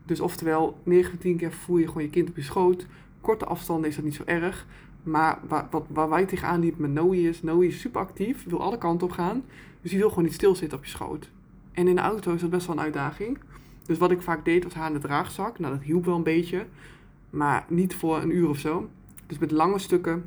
Dus 0.05 0.21
oftewel, 0.21 0.79
9 0.83 1.11
van 1.11 1.19
10 1.19 1.37
keer 1.37 1.53
voer 1.53 1.81
je 1.81 1.87
gewoon 1.87 2.03
je 2.03 2.11
kind 2.11 2.29
op 2.29 2.37
je 2.37 2.43
schoot. 2.43 2.87
Korte 3.21 3.45
afstanden 3.45 3.89
is 3.89 3.97
dat 3.97 4.05
niet 4.05 4.15
zo 4.15 4.23
erg. 4.27 4.67
Maar 5.03 5.39
waar, 5.49 5.67
wat, 5.71 5.87
waar 5.89 6.09
wij 6.09 6.27
tegenaan 6.27 6.61
liepen 6.61 6.81
met 6.81 6.93
Noe 6.93 7.23
is, 7.23 7.43
Noe 7.43 7.67
is 7.67 7.81
super 7.81 8.01
actief, 8.01 8.45
wil 8.45 8.63
alle 8.63 8.79
kanten 8.79 9.07
op 9.07 9.13
gaan. 9.13 9.45
Dus 9.81 9.91
die 9.91 10.01
wil 10.01 10.09
gewoon 10.09 10.25
niet 10.25 10.35
stilzitten 10.35 10.79
op 10.79 10.85
je 10.85 10.91
schoot. 10.91 11.31
En 11.73 11.89
in 11.89 11.95
de 11.95 12.01
auto 12.01 12.35
is 12.35 12.41
dat 12.41 12.51
best 12.51 12.67
wel 12.67 12.77
een 12.77 12.83
uitdaging. 12.83 13.39
Dus 13.87 13.99
wat 13.99 14.11
ik 14.11 14.23
vaak 14.23 14.45
deed 14.45 14.65
was 14.65 14.75
haar 14.75 14.87
in 14.87 14.93
de 14.93 15.01
draagzak. 15.01 15.59
Nou, 15.59 15.75
dat 15.75 15.83
hielp 15.83 16.05
wel 16.05 16.17
een 16.17 16.23
beetje. 16.23 16.67
Maar 17.31 17.65
niet 17.69 17.95
voor 17.95 18.23
een 18.23 18.37
uur 18.37 18.49
of 18.49 18.59
zo. 18.59 18.89
Dus 19.33 19.41
met 19.41 19.51
lange 19.51 19.79
stukken 19.79 20.25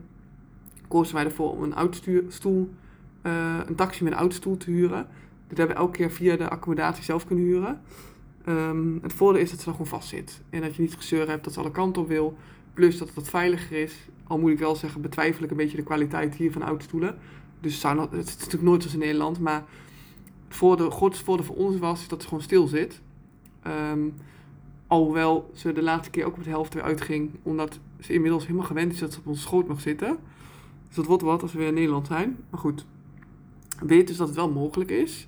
kozen 0.88 1.16
wij 1.16 1.26
ervoor 1.26 1.52
om 1.52 1.64
een 1.64 1.74
autostoel, 1.74 2.70
uh, 3.24 3.60
een 3.66 3.76
taxi 3.76 4.04
met 4.04 4.14
een 4.14 4.20
autostoel 4.20 4.58
te 4.58 4.72
huren. 4.72 5.08
Dat 5.48 5.58
hebben 5.58 5.76
we 5.76 5.82
elke 5.82 5.98
keer 5.98 6.12
via 6.12 6.36
de 6.36 6.50
accommodatie 6.50 7.04
zelf 7.04 7.26
kunnen 7.26 7.46
huren. 7.46 7.82
Um, 8.48 9.00
het 9.02 9.14
voordeel 9.14 9.42
is 9.42 9.50
dat 9.50 9.60
ze 9.60 9.66
dan 9.66 9.74
gewoon 9.74 9.90
vast 9.90 10.08
zit. 10.08 10.42
En 10.50 10.62
dat 10.62 10.76
je 10.76 10.82
niet 10.82 10.96
gezeur 10.96 11.30
hebt 11.30 11.44
dat 11.44 11.54
ze 11.54 11.60
alle 11.60 11.72
kanten 11.72 12.02
op 12.02 12.08
wil. 12.08 12.38
Plus 12.74 12.98
dat 12.98 13.08
het 13.08 13.16
wat 13.16 13.30
veiliger 13.30 13.78
is. 13.78 13.96
Al 14.24 14.40
moet 14.40 14.52
ik 14.52 14.60
wel 14.60 14.76
zeggen, 14.76 15.02
betwijfel 15.02 15.44
ik 15.44 15.52
een 15.52 15.58
beetje 15.58 15.78
de 15.78 15.84
kwaliteit 15.84 16.36
hier 16.36 16.52
van 16.52 16.64
autostoelen. 16.64 17.18
Dus 17.60 17.84
het 17.84 18.12
is 18.12 18.36
natuurlijk 18.36 18.64
nooit 18.64 18.82
zoals 18.82 18.96
in 18.96 19.02
Nederland. 19.02 19.40
Maar 19.40 19.64
voor 20.50 20.78
de 20.78 20.92
grootste 20.92 21.24
voordeel 21.24 21.46
voor 21.46 21.56
ons 21.56 21.78
was 21.78 22.08
dat 22.08 22.22
ze 22.22 22.28
gewoon 22.28 22.44
stil 22.44 22.68
zit. 22.68 23.02
Um, 23.92 24.14
alhoewel 24.88 25.50
ze 25.54 25.74
de 25.74 25.84
laatste 25.84 26.10
keer 26.10 26.26
ook 26.26 26.38
op 26.38 26.44
de 26.44 26.50
helft 26.50 26.74
weer 26.74 26.84
uitging. 26.84 27.32
Omdat 27.44 27.80
ze 28.00 28.14
inmiddels 28.14 28.44
helemaal 28.46 28.68
gewend 28.68 28.94
is 28.94 29.00
dat 29.00 29.14
ze 29.14 29.20
op 29.20 29.28
ons 29.28 29.42
schoot 29.42 29.68
mag 29.68 29.82
zitten. 29.82 30.18
Dus 30.88 30.96
dat 30.96 31.06
wordt 31.06 31.24
wat 31.24 31.42
als 31.42 31.52
we 31.52 31.58
weer 31.58 31.68
in 31.68 31.74
Nederland 31.74 32.08
zijn. 32.08 32.38
Maar 32.50 32.60
goed, 32.60 32.86
weet 33.80 34.08
dus 34.08 34.18
dat 34.18 34.28
het 34.28 34.36
wel 34.36 34.52
mogelijk 34.52 34.92
is. 34.92 35.28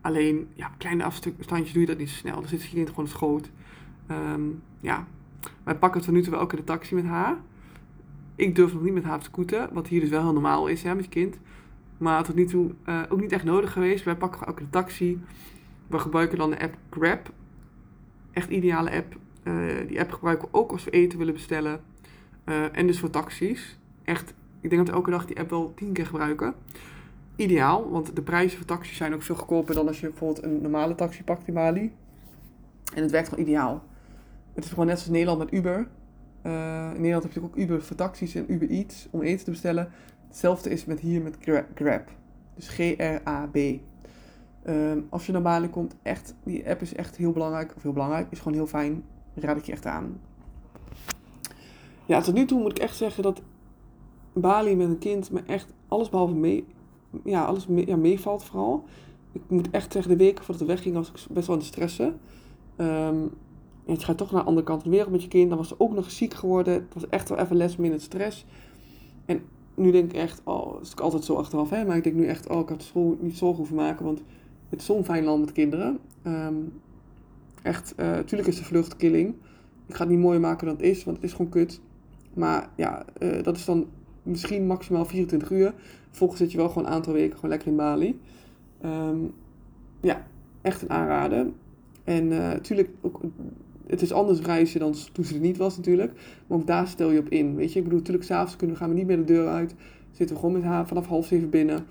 Alleen, 0.00 0.48
ja, 0.54 0.70
kleine 0.78 1.04
afstandjes 1.04 1.72
doe 1.72 1.80
je 1.80 1.86
dat 1.86 1.98
niet 1.98 2.10
zo 2.10 2.16
snel. 2.16 2.34
Dan 2.34 2.48
zit 2.48 2.62
je 2.62 2.68
kind 2.68 2.88
gewoon 2.88 3.04
de 3.04 3.10
schoot. 3.10 3.50
Um, 4.10 4.62
ja, 4.80 5.06
wij 5.62 5.76
pakken 5.76 6.00
tot 6.02 6.14
nu 6.14 6.22
toe 6.22 6.30
wel 6.30 6.40
elke 6.40 6.56
de 6.56 6.64
taxi 6.64 6.94
met 6.94 7.04
haar. 7.04 7.36
Ik 8.34 8.54
durf 8.54 8.72
nog 8.72 8.82
niet 8.82 8.94
met 8.94 9.04
haar 9.04 9.18
te 9.18 9.24
scooten, 9.24 9.68
wat 9.72 9.86
hier 9.86 10.00
dus 10.00 10.08
wel 10.08 10.22
heel 10.22 10.32
normaal 10.32 10.66
is 10.66 10.82
hè, 10.82 10.94
met 10.94 11.04
je 11.04 11.10
kind. 11.10 11.38
Maar 11.98 12.24
tot 12.24 12.34
nu 12.34 12.44
toe 12.44 12.74
uh, 12.88 13.02
ook 13.08 13.20
niet 13.20 13.32
echt 13.32 13.44
nodig 13.44 13.72
geweest. 13.72 14.04
Wij 14.04 14.16
pakken 14.16 14.46
elke 14.46 14.62
de 14.62 14.70
taxi. 14.70 15.20
We 15.86 15.98
gebruiken 15.98 16.38
dan 16.38 16.50
de 16.50 16.60
app 16.60 16.76
Grab. 16.90 17.32
Echt 18.32 18.50
ideale 18.50 18.90
app. 18.90 19.16
Uh, 19.44 19.88
die 19.88 20.00
app 20.00 20.12
gebruiken 20.12 20.48
we 20.50 20.58
ook 20.58 20.72
als 20.72 20.84
we 20.84 20.90
eten 20.90 21.18
willen 21.18 21.34
bestellen. 21.34 21.80
Uh, 22.48 22.76
en 22.76 22.86
dus 22.86 23.00
voor 23.00 23.10
taxis. 23.10 23.78
Echt, 24.04 24.34
ik 24.60 24.70
denk 24.70 24.86
dat 24.86 24.94
elke 24.94 25.10
dag 25.10 25.26
die 25.26 25.38
app 25.38 25.50
wel 25.50 25.72
tien 25.74 25.92
keer 25.92 26.06
gebruiken 26.06 26.54
ideaal, 27.38 27.90
want 27.90 28.16
de 28.16 28.22
prijzen 28.22 28.56
voor 28.56 28.66
taxis 28.66 28.96
zijn 28.96 29.14
ook 29.14 29.22
veel 29.22 29.34
goedkoper 29.34 29.74
dan 29.74 29.86
als 29.86 30.00
je 30.00 30.08
bijvoorbeeld 30.08 30.44
een 30.44 30.60
normale 30.62 30.94
taxi 30.94 31.24
pakt 31.24 31.48
in 31.48 31.54
Bali. 31.54 31.92
En 32.94 33.02
het 33.02 33.10
werkt 33.10 33.28
gewoon 33.28 33.44
ideaal. 33.44 33.82
Het 34.54 34.64
is 34.64 34.70
gewoon 34.70 34.86
net 34.86 34.98
zoals 34.98 35.12
Nederland 35.12 35.38
met 35.38 35.52
Uber. 35.52 35.88
Uh, 36.42 36.90
in 36.94 37.00
Nederland 37.00 37.22
heb 37.22 37.32
je 37.32 37.42
ook 37.42 37.56
Uber 37.56 37.82
voor 37.82 37.96
taxis 37.96 38.34
en 38.34 38.52
Uber 38.52 38.70
Eats 38.70 39.08
om 39.10 39.22
eten 39.22 39.44
te 39.44 39.50
bestellen. 39.50 39.90
Hetzelfde 40.26 40.70
is 40.70 40.84
met 40.84 41.00
hier 41.00 41.22
met 41.22 41.36
Grab. 41.74 42.10
Dus 42.54 42.68
G-R-A-B. 42.68 43.56
Um, 44.66 45.06
als 45.08 45.26
je 45.26 45.32
naar 45.32 45.42
Bali 45.42 45.68
komt, 45.68 45.96
echt, 46.02 46.34
die 46.44 46.68
app 46.68 46.82
is 46.82 46.94
echt 46.94 47.16
heel 47.16 47.32
belangrijk. 47.32 47.72
Of 47.76 47.82
heel 47.82 47.92
belangrijk, 47.92 48.26
is 48.30 48.38
gewoon 48.38 48.54
heel 48.54 48.66
fijn. 48.66 49.02
Raad 49.34 49.56
ik 49.56 49.64
je 49.64 49.72
echt 49.72 49.86
aan. 49.86 50.20
Ja, 52.08 52.20
tot 52.20 52.34
nu 52.34 52.44
toe 52.44 52.60
moet 52.60 52.70
ik 52.70 52.78
echt 52.78 52.96
zeggen 52.96 53.22
dat 53.22 53.42
Bali 54.32 54.76
met 54.76 54.88
een 54.88 54.98
kind 54.98 55.30
me 55.30 55.42
echt 55.46 55.72
alles 55.88 56.08
behalve 56.08 56.64
ja, 57.24 57.44
alles 57.44 57.66
ja, 57.68 57.96
meevalt 57.96 58.44
vooral. 58.44 58.84
Ik 59.32 59.40
moet 59.48 59.70
echt 59.70 59.92
zeggen, 59.92 60.10
de 60.10 60.24
weken 60.24 60.44
voordat 60.44 60.66
we 60.66 60.72
weggingen 60.72 60.98
was 60.98 61.08
ik 61.08 61.14
best 61.30 61.46
wel 61.46 61.56
aan 61.56 61.62
het 61.62 61.72
stressen. 61.72 62.20
Um, 62.76 63.30
je 63.84 64.00
gaat 64.00 64.16
toch 64.16 64.30
naar 64.30 64.40
de 64.40 64.46
andere 64.46 64.66
kant 64.66 64.82
van 64.82 64.90
de 64.90 64.96
wereld 64.96 65.12
met 65.12 65.22
je 65.22 65.28
kind. 65.28 65.48
Dan 65.48 65.58
was 65.58 65.68
ze 65.68 65.74
ook 65.78 65.94
nog 65.94 66.10
ziek 66.10 66.34
geworden. 66.34 66.74
Het 66.74 66.94
was 66.94 67.08
echt 67.08 67.28
wel 67.28 67.38
even 67.38 67.56
les 67.56 67.76
minder 67.76 68.00
stress. 68.00 68.46
En 69.24 69.42
nu 69.74 69.90
denk 69.90 70.10
ik 70.10 70.16
echt, 70.16 70.40
oh, 70.44 70.72
dat 70.72 70.82
is 70.82 70.92
ik 70.92 71.00
altijd 71.00 71.24
zo 71.24 71.34
achteraf. 71.34 71.70
Hè? 71.70 71.84
Maar 71.84 71.96
ik 71.96 72.04
denk 72.04 72.16
nu 72.16 72.26
echt, 72.26 72.48
oh, 72.48 72.60
ik 72.60 72.68
had 72.68 72.82
school 72.82 73.16
niet 73.20 73.36
zorgen 73.36 73.56
hoeven 73.56 73.76
maken. 73.76 74.04
Want 74.04 74.22
het 74.68 74.80
is 74.80 74.86
zo'n 74.86 75.04
fijn 75.04 75.24
land 75.24 75.40
met 75.40 75.52
kinderen. 75.52 75.98
Um, 76.26 76.72
echt, 77.62 77.94
natuurlijk 77.96 78.48
is 78.48 78.56
de 78.56 78.64
vlucht 78.64 78.96
killing. 78.96 79.34
Ik 79.86 79.94
ga 79.94 80.02
het 80.02 80.12
niet 80.12 80.20
mooier 80.20 80.40
maken 80.40 80.66
dan 80.66 80.76
het 80.76 80.84
is, 80.84 81.04
want 81.04 81.16
het 81.16 81.26
is 81.26 81.32
gewoon 81.32 81.50
kut. 81.50 81.80
Maar 82.38 82.68
ja, 82.74 83.04
uh, 83.18 83.42
dat 83.42 83.56
is 83.56 83.64
dan 83.64 83.86
misschien 84.22 84.66
maximaal 84.66 85.04
24 85.04 85.50
uur. 85.50 85.74
Volgens 86.10 86.40
zit 86.40 86.50
je 86.50 86.56
wel 86.56 86.68
gewoon 86.68 86.86
een 86.86 86.92
aantal 86.92 87.12
weken 87.12 87.34
gewoon 87.34 87.50
lekker 87.50 87.68
in 87.68 87.76
Bali. 87.76 88.20
Um, 88.84 89.32
ja, 90.00 90.26
echt 90.62 90.82
een 90.82 90.90
aanrader. 90.90 91.46
En 92.04 92.28
natuurlijk, 92.28 92.90
ook, 93.00 93.20
het 93.86 94.02
is 94.02 94.12
anders 94.12 94.40
reizen 94.40 94.80
dan 94.80 94.94
toen 95.12 95.24
ze 95.24 95.34
er 95.34 95.40
niet 95.40 95.56
was 95.56 95.76
natuurlijk. 95.76 96.12
Maar 96.46 96.58
ook 96.58 96.66
daar 96.66 96.86
stel 96.86 97.10
je 97.10 97.18
op 97.18 97.28
in. 97.28 97.54
Weet 97.54 97.72
je, 97.72 97.78
ik 97.78 97.84
bedoel, 97.84 97.98
natuurlijk 97.98 98.26
s'avonds 98.26 98.56
kunnen 98.56 98.76
we, 98.76 98.82
gaan 98.82 98.90
we 98.90 98.96
niet 98.96 99.06
meer 99.06 99.16
de 99.16 99.24
deur 99.24 99.48
uit. 99.48 99.74
Zitten 100.10 100.36
we 100.36 100.42
gewoon 100.42 100.60
met 100.60 100.64
haar 100.64 100.86
vanaf 100.86 101.06
half 101.06 101.26
zeven 101.26 101.50
binnen. 101.50 101.86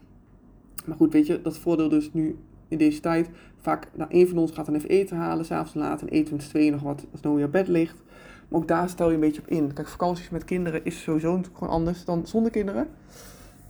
Maar 0.86 0.98
goed, 0.98 1.14
weet 1.14 1.28
je, 1.28 1.42
dat 1.42 1.58
voordeel 1.58 1.90
dus 1.90 2.14
nu 2.14 2.36
in 2.68 2.78
deze 2.78 3.00
tijd. 3.00 3.30
Vaak, 3.58 3.90
nou, 3.96 4.10
een 4.14 4.28
van 4.28 4.38
ons 4.38 4.52
gaat 4.52 4.66
dan 4.66 4.76
even 4.76 4.90
eten 4.90 5.18
halen, 5.18 5.46
s'avonds 5.46 5.74
laat. 5.74 6.02
En 6.02 6.08
eten 6.08 6.30
we 6.30 6.36
met 6.36 6.50
tweeën 6.50 6.72
nog 6.72 6.82
wat 6.82 7.06
als 7.12 7.22
Noah 7.22 7.44
op 7.44 7.52
bed 7.52 7.68
ligt. 7.68 8.04
Maar 8.48 8.60
ook 8.60 8.68
daar 8.68 8.90
stel 8.90 9.08
je 9.08 9.14
een 9.14 9.20
beetje 9.20 9.42
op 9.42 9.48
in. 9.48 9.74
Kijk, 9.74 9.88
vakanties 9.88 10.30
met 10.30 10.46
kinderen 10.46 10.86
is 10.86 11.02
sowieso 11.02 11.42
gewoon 11.54 11.74
anders 11.74 12.06
dan 12.06 12.28
zonder 12.28 12.52
kinderen. 12.52 12.88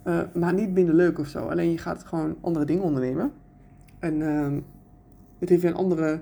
Uh, 0.04 0.20
maar 0.34 0.54
niet 0.54 0.70
minder 0.70 0.94
leuk 0.94 1.18
of 1.18 1.26
zo. 1.26 1.48
Alleen 1.48 1.70
je 1.70 1.78
gaat 1.78 2.04
gewoon 2.04 2.36
andere 2.40 2.64
dingen 2.64 2.82
ondernemen. 2.82 3.32
En 3.98 4.20
uh, 4.20 4.52
het 5.38 5.48
heeft 5.48 5.62
weer 5.62 5.70
een 5.70 5.76
andere 5.76 6.20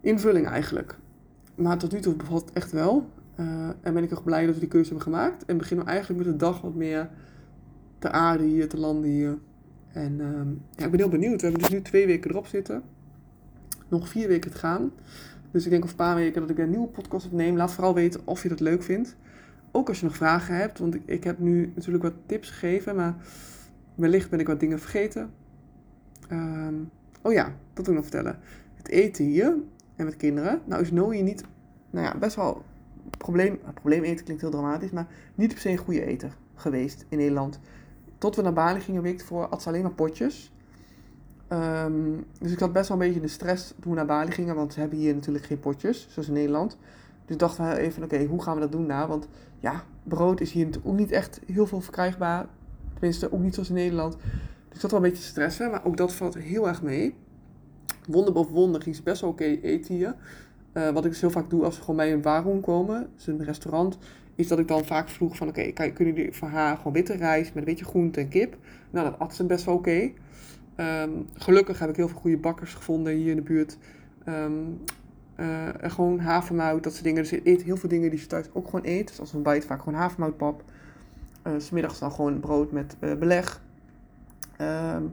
invulling 0.00 0.46
eigenlijk. 0.46 0.98
Maar 1.54 1.78
tot 1.78 1.92
nu 1.92 2.00
toe 2.00 2.14
bevalt 2.14 2.44
het 2.44 2.52
echt 2.52 2.72
wel. 2.72 3.10
Uh, 3.36 3.68
en 3.80 3.94
ben 3.94 4.02
ik 4.02 4.10
erg 4.10 4.24
blij 4.24 4.46
dat 4.46 4.54
we 4.54 4.60
die 4.60 4.68
keuze 4.68 4.88
hebben 4.88 5.12
gemaakt. 5.12 5.44
En 5.44 5.56
beginnen 5.56 5.86
we 5.86 5.90
eigenlijk 5.90 6.24
met 6.24 6.32
de 6.32 6.44
dag 6.44 6.60
wat 6.60 6.74
meer 6.74 7.10
te 7.98 8.10
aarden 8.10 8.46
hier, 8.46 8.68
te 8.68 8.78
landen 8.78 9.10
hier. 9.10 9.38
En 9.92 10.20
ehm, 10.20 10.48
ja, 10.76 10.84
ik 10.84 10.90
ben 10.90 11.00
heel 11.00 11.08
benieuwd. 11.08 11.40
We 11.40 11.46
hebben 11.46 11.60
dus 11.60 11.70
nu 11.70 11.82
twee 11.82 12.06
weken 12.06 12.30
erop 12.30 12.46
zitten. 12.46 12.82
Nog 13.88 14.08
vier 14.08 14.28
weken 14.28 14.50
te 14.50 14.58
gaan. 14.58 14.90
Dus 15.50 15.64
ik 15.64 15.70
denk 15.70 15.84
over 15.84 15.98
een 15.98 16.04
paar 16.04 16.14
weken 16.14 16.40
dat 16.40 16.50
ik 16.50 16.58
een 16.58 16.70
nieuwe 16.70 16.86
podcast 16.86 17.26
opneem. 17.26 17.56
Laat 17.56 17.72
vooral 17.72 17.94
weten 17.94 18.20
of 18.24 18.42
je 18.42 18.48
dat 18.48 18.60
leuk 18.60 18.82
vindt. 18.82 19.16
Ook 19.70 19.88
als 19.88 20.00
je 20.00 20.06
nog 20.06 20.16
vragen 20.16 20.56
hebt, 20.56 20.78
want 20.78 20.94
ik, 20.94 21.02
ik 21.04 21.24
heb 21.24 21.38
nu 21.38 21.72
natuurlijk 21.74 22.04
wat 22.04 22.14
tips 22.26 22.50
gegeven, 22.50 22.96
maar 22.96 23.16
wellicht 23.94 24.30
ben 24.30 24.40
ik 24.40 24.46
wat 24.46 24.60
dingen 24.60 24.78
vergeten. 24.78 25.30
Um, 26.32 26.90
oh 27.22 27.32
ja, 27.32 27.44
dat 27.74 27.86
wil 27.86 27.94
ik 27.94 28.00
nog 28.00 28.10
vertellen. 28.10 28.38
Het 28.74 28.88
eten 28.88 29.24
hier 29.24 29.54
en 29.96 30.04
met 30.04 30.16
kinderen. 30.16 30.60
Nou 30.64 30.82
is 30.82 30.90
Noe 30.90 31.14
niet, 31.14 31.44
nou 31.90 32.06
ja, 32.06 32.18
best 32.18 32.36
wel 32.36 32.62
probleem, 33.18 33.58
probleem 33.74 34.02
eten 34.02 34.24
klinkt 34.24 34.42
heel 34.42 34.50
dramatisch, 34.50 34.90
maar 34.90 35.06
niet 35.34 35.48
per 35.52 35.58
se 35.58 35.70
een 35.70 35.76
goede 35.76 36.04
eter 36.04 36.36
geweest 36.54 37.06
in 37.08 37.18
Nederland. 37.18 37.60
Tot 38.18 38.36
we 38.36 38.42
naar 38.42 38.52
Bali 38.52 38.80
gingen, 38.80 39.02
week 39.02 39.20
voor 39.20 39.48
at 39.48 39.62
ze 39.62 39.68
alleen 39.68 39.82
maar 39.82 39.94
potjes. 39.94 40.52
Um, 41.52 42.24
dus 42.40 42.52
ik 42.52 42.58
had 42.58 42.72
best 42.72 42.88
wel 42.88 43.00
een 43.00 43.06
beetje 43.06 43.20
de 43.20 43.28
stress 43.28 43.74
toen 43.80 43.90
we 43.90 43.96
naar 43.96 44.06
Bali 44.06 44.30
gingen, 44.30 44.54
want 44.54 44.72
ze 44.72 44.80
hebben 44.80 44.98
hier 44.98 45.14
natuurlijk 45.14 45.44
geen 45.44 45.60
potjes, 45.60 46.06
zoals 46.10 46.28
in 46.28 46.34
Nederland. 46.34 46.78
Dus 47.26 47.36
dachten 47.36 47.68
we 47.68 47.78
even, 47.78 48.02
oké, 48.02 48.24
hoe 48.24 48.42
gaan 48.42 48.54
we 48.54 48.60
dat 48.60 48.72
doen 48.72 48.88
daar? 48.88 49.08
Want 49.08 49.28
ja, 49.60 49.84
brood 50.02 50.40
is 50.40 50.52
hier 50.52 50.68
ook 50.82 50.96
niet 50.96 51.10
echt 51.10 51.40
heel 51.46 51.66
veel 51.66 51.80
verkrijgbaar. 51.80 52.46
Tenminste, 52.92 53.32
ook 53.32 53.40
niet 53.40 53.54
zoals 53.54 53.68
in 53.68 53.74
Nederland. 53.74 54.16
Dus 54.68 54.80
dat 54.80 54.90
wel 54.90 55.04
een 55.04 55.10
beetje 55.10 55.24
stressen, 55.24 55.70
maar 55.70 55.84
ook 55.84 55.96
dat 55.96 56.14
valt 56.14 56.34
heel 56.34 56.68
erg 56.68 56.82
mee. 56.82 57.14
Wonder 58.06 58.32
boven 58.32 58.54
wonder 58.54 58.82
ging 58.82 58.96
ze 58.96 59.02
best 59.02 59.20
wel 59.20 59.30
oké 59.30 59.44
eten 59.44 59.94
hier. 59.94 60.14
Uh, 60.72 60.90
wat 60.90 61.04
ik 61.04 61.10
dus 61.10 61.20
heel 61.20 61.30
vaak 61.30 61.50
doe 61.50 61.64
als 61.64 61.76
we 61.76 61.80
gewoon 61.80 61.96
bij 61.96 62.12
een 62.12 62.22
warung 62.22 62.62
komen, 62.62 63.08
dus 63.14 63.26
een 63.26 63.44
restaurant, 63.44 63.98
is 64.34 64.48
dat 64.48 64.58
ik 64.58 64.68
dan 64.68 64.84
vaak 64.84 65.08
vroeg 65.08 65.36
van 65.36 65.48
oké, 65.48 65.72
kunnen 65.72 66.14
jullie 66.14 66.32
voor 66.32 66.48
haar 66.48 66.76
gewoon 66.76 66.92
witte 66.92 67.14
rijst 67.14 67.54
met 67.54 67.56
een 67.56 67.68
beetje 67.68 67.84
groente 67.84 68.20
en 68.20 68.28
kip? 68.28 68.56
Nou, 68.90 69.10
dat 69.10 69.18
at 69.18 69.34
ze 69.34 69.44
best 69.44 69.64
wel 69.64 69.74
oké. 69.74 70.10
Um, 70.80 71.28
gelukkig 71.34 71.78
heb 71.78 71.88
ik 71.88 71.96
heel 71.96 72.08
veel 72.08 72.18
goede 72.18 72.36
bakkers 72.36 72.74
gevonden 72.74 73.12
hier 73.12 73.30
in 73.30 73.36
de 73.36 73.42
buurt. 73.42 73.78
Um, 74.28 74.80
gewoon 75.80 76.18
havermout, 76.18 76.82
dat 76.82 76.92
soort 76.92 77.04
dingen. 77.04 77.22
Dus 77.22 77.32
eet 77.44 77.62
heel 77.62 77.76
veel 77.76 77.88
dingen 77.88 78.10
die 78.10 78.18
ze 78.18 78.26
thuis 78.26 78.46
ook 78.52 78.64
gewoon 78.64 78.84
eet. 78.84 79.08
Dus 79.08 79.20
als 79.20 79.34
ontbijt 79.34 79.64
vaak 79.64 79.82
gewoon 79.82 79.98
havermoutpap. 79.98 80.62
Uh, 81.46 81.54
eh, 81.54 81.60
smiddags 81.60 81.98
dan 81.98 82.12
gewoon 82.12 82.40
brood 82.40 82.72
met 82.72 82.96
uh, 83.00 83.14
beleg. 83.14 83.62
Um, 84.60 85.12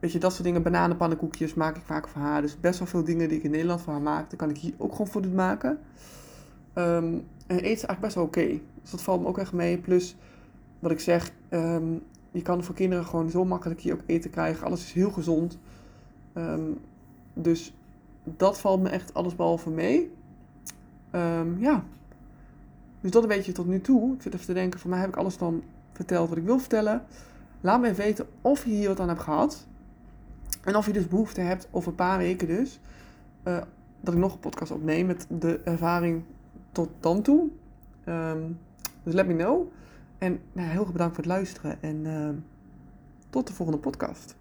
weet 0.00 0.12
je, 0.12 0.18
dat 0.18 0.32
soort 0.32 0.44
dingen. 0.44 0.62
Bananenpannenkoekjes 0.62 1.54
maak 1.54 1.76
ik 1.76 1.82
vaak 1.84 2.08
voor 2.08 2.20
haar. 2.20 2.42
Dus 2.42 2.60
best 2.60 2.78
wel 2.78 2.88
veel 2.88 3.04
dingen 3.04 3.28
die 3.28 3.38
ik 3.38 3.44
in 3.44 3.50
Nederland 3.50 3.80
voor 3.80 3.92
haar 3.92 4.02
maak. 4.02 4.28
Dan 4.28 4.38
kan 4.38 4.50
ik 4.50 4.56
hier 4.56 4.74
ook 4.76 4.92
gewoon 4.92 5.06
voor 5.06 5.22
doen 5.22 5.34
maken. 5.34 5.78
En 6.72 7.24
eet 7.46 7.80
ze 7.80 7.86
eigenlijk 7.86 8.00
best 8.00 8.14
wel 8.14 8.24
oké. 8.24 8.46
Dus 8.82 8.90
dat 8.90 9.02
valt 9.02 9.20
me 9.20 9.26
ook 9.26 9.38
echt 9.38 9.52
mee. 9.52 9.78
Plus, 9.78 10.16
wat 10.78 10.90
ik 10.90 11.00
zeg, 11.00 11.30
je 12.34 12.42
kan 12.42 12.64
voor 12.64 12.74
kinderen 12.74 13.04
gewoon 13.04 13.30
zo 13.30 13.44
makkelijk 13.44 13.80
hier 13.80 13.94
ook 13.94 14.02
eten 14.06 14.30
krijgen. 14.30 14.66
Alles 14.66 14.84
is 14.84 14.92
heel 14.92 15.10
gezond. 15.10 15.58
Ehm, 16.32 16.70
dus 17.34 17.74
dat 18.24 18.60
valt 18.60 18.82
me 18.82 18.88
echt 18.88 19.14
allesbehalve 19.14 19.70
mee. 19.70 20.12
Ehm, 21.10 21.58
ja. 21.58 21.84
Dus 23.00 23.10
dat 23.10 23.22
een 23.22 23.28
beetje 23.28 23.52
tot 23.52 23.66
nu 23.66 23.80
toe. 23.80 24.14
Ik 24.14 24.22
zit 24.22 24.34
even 24.34 24.46
te 24.46 24.52
denken, 24.52 24.80
voor 24.80 24.90
mij 24.90 24.98
heb 24.98 25.08
ik 25.08 25.16
alles 25.16 25.38
dan 25.38 25.62
verteld 25.92 26.28
wat 26.28 26.38
ik 26.38 26.44
wil 26.44 26.58
vertellen. 26.58 27.02
Laat 27.60 27.80
me 27.80 27.88
even 27.88 28.04
weten 28.04 28.26
of 28.40 28.64
je 28.64 28.70
hier 28.70 28.88
wat 28.88 29.00
aan 29.00 29.08
hebt 29.08 29.20
gehad. 29.20 29.66
En 30.64 30.76
of 30.76 30.86
je 30.86 30.92
dus 30.92 31.08
behoefte 31.08 31.40
hebt, 31.40 31.68
over 31.70 31.88
een 31.88 31.94
paar 31.94 32.18
weken 32.18 32.46
dus, 32.46 32.80
eh, 33.42 33.62
dat 34.00 34.14
ik 34.14 34.20
nog 34.20 34.32
een 34.32 34.38
podcast 34.38 34.70
opneem 34.70 35.06
met 35.06 35.26
de 35.28 35.60
ervaring 35.64 36.22
tot 36.72 36.88
dan 37.00 37.22
toe. 37.22 37.48
Ehm, 38.04 38.42
dus 39.02 39.14
let 39.14 39.26
me 39.26 39.34
know. 39.34 39.72
En 40.24 40.40
nou, 40.52 40.68
heel 40.68 40.80
erg 40.80 40.92
bedankt 40.92 41.14
voor 41.14 41.24
het 41.24 41.32
luisteren 41.32 41.82
en 41.82 42.06
ehm, 42.06 42.34
tot 43.30 43.46
de 43.46 43.52
volgende 43.52 43.80
podcast. 43.80 44.36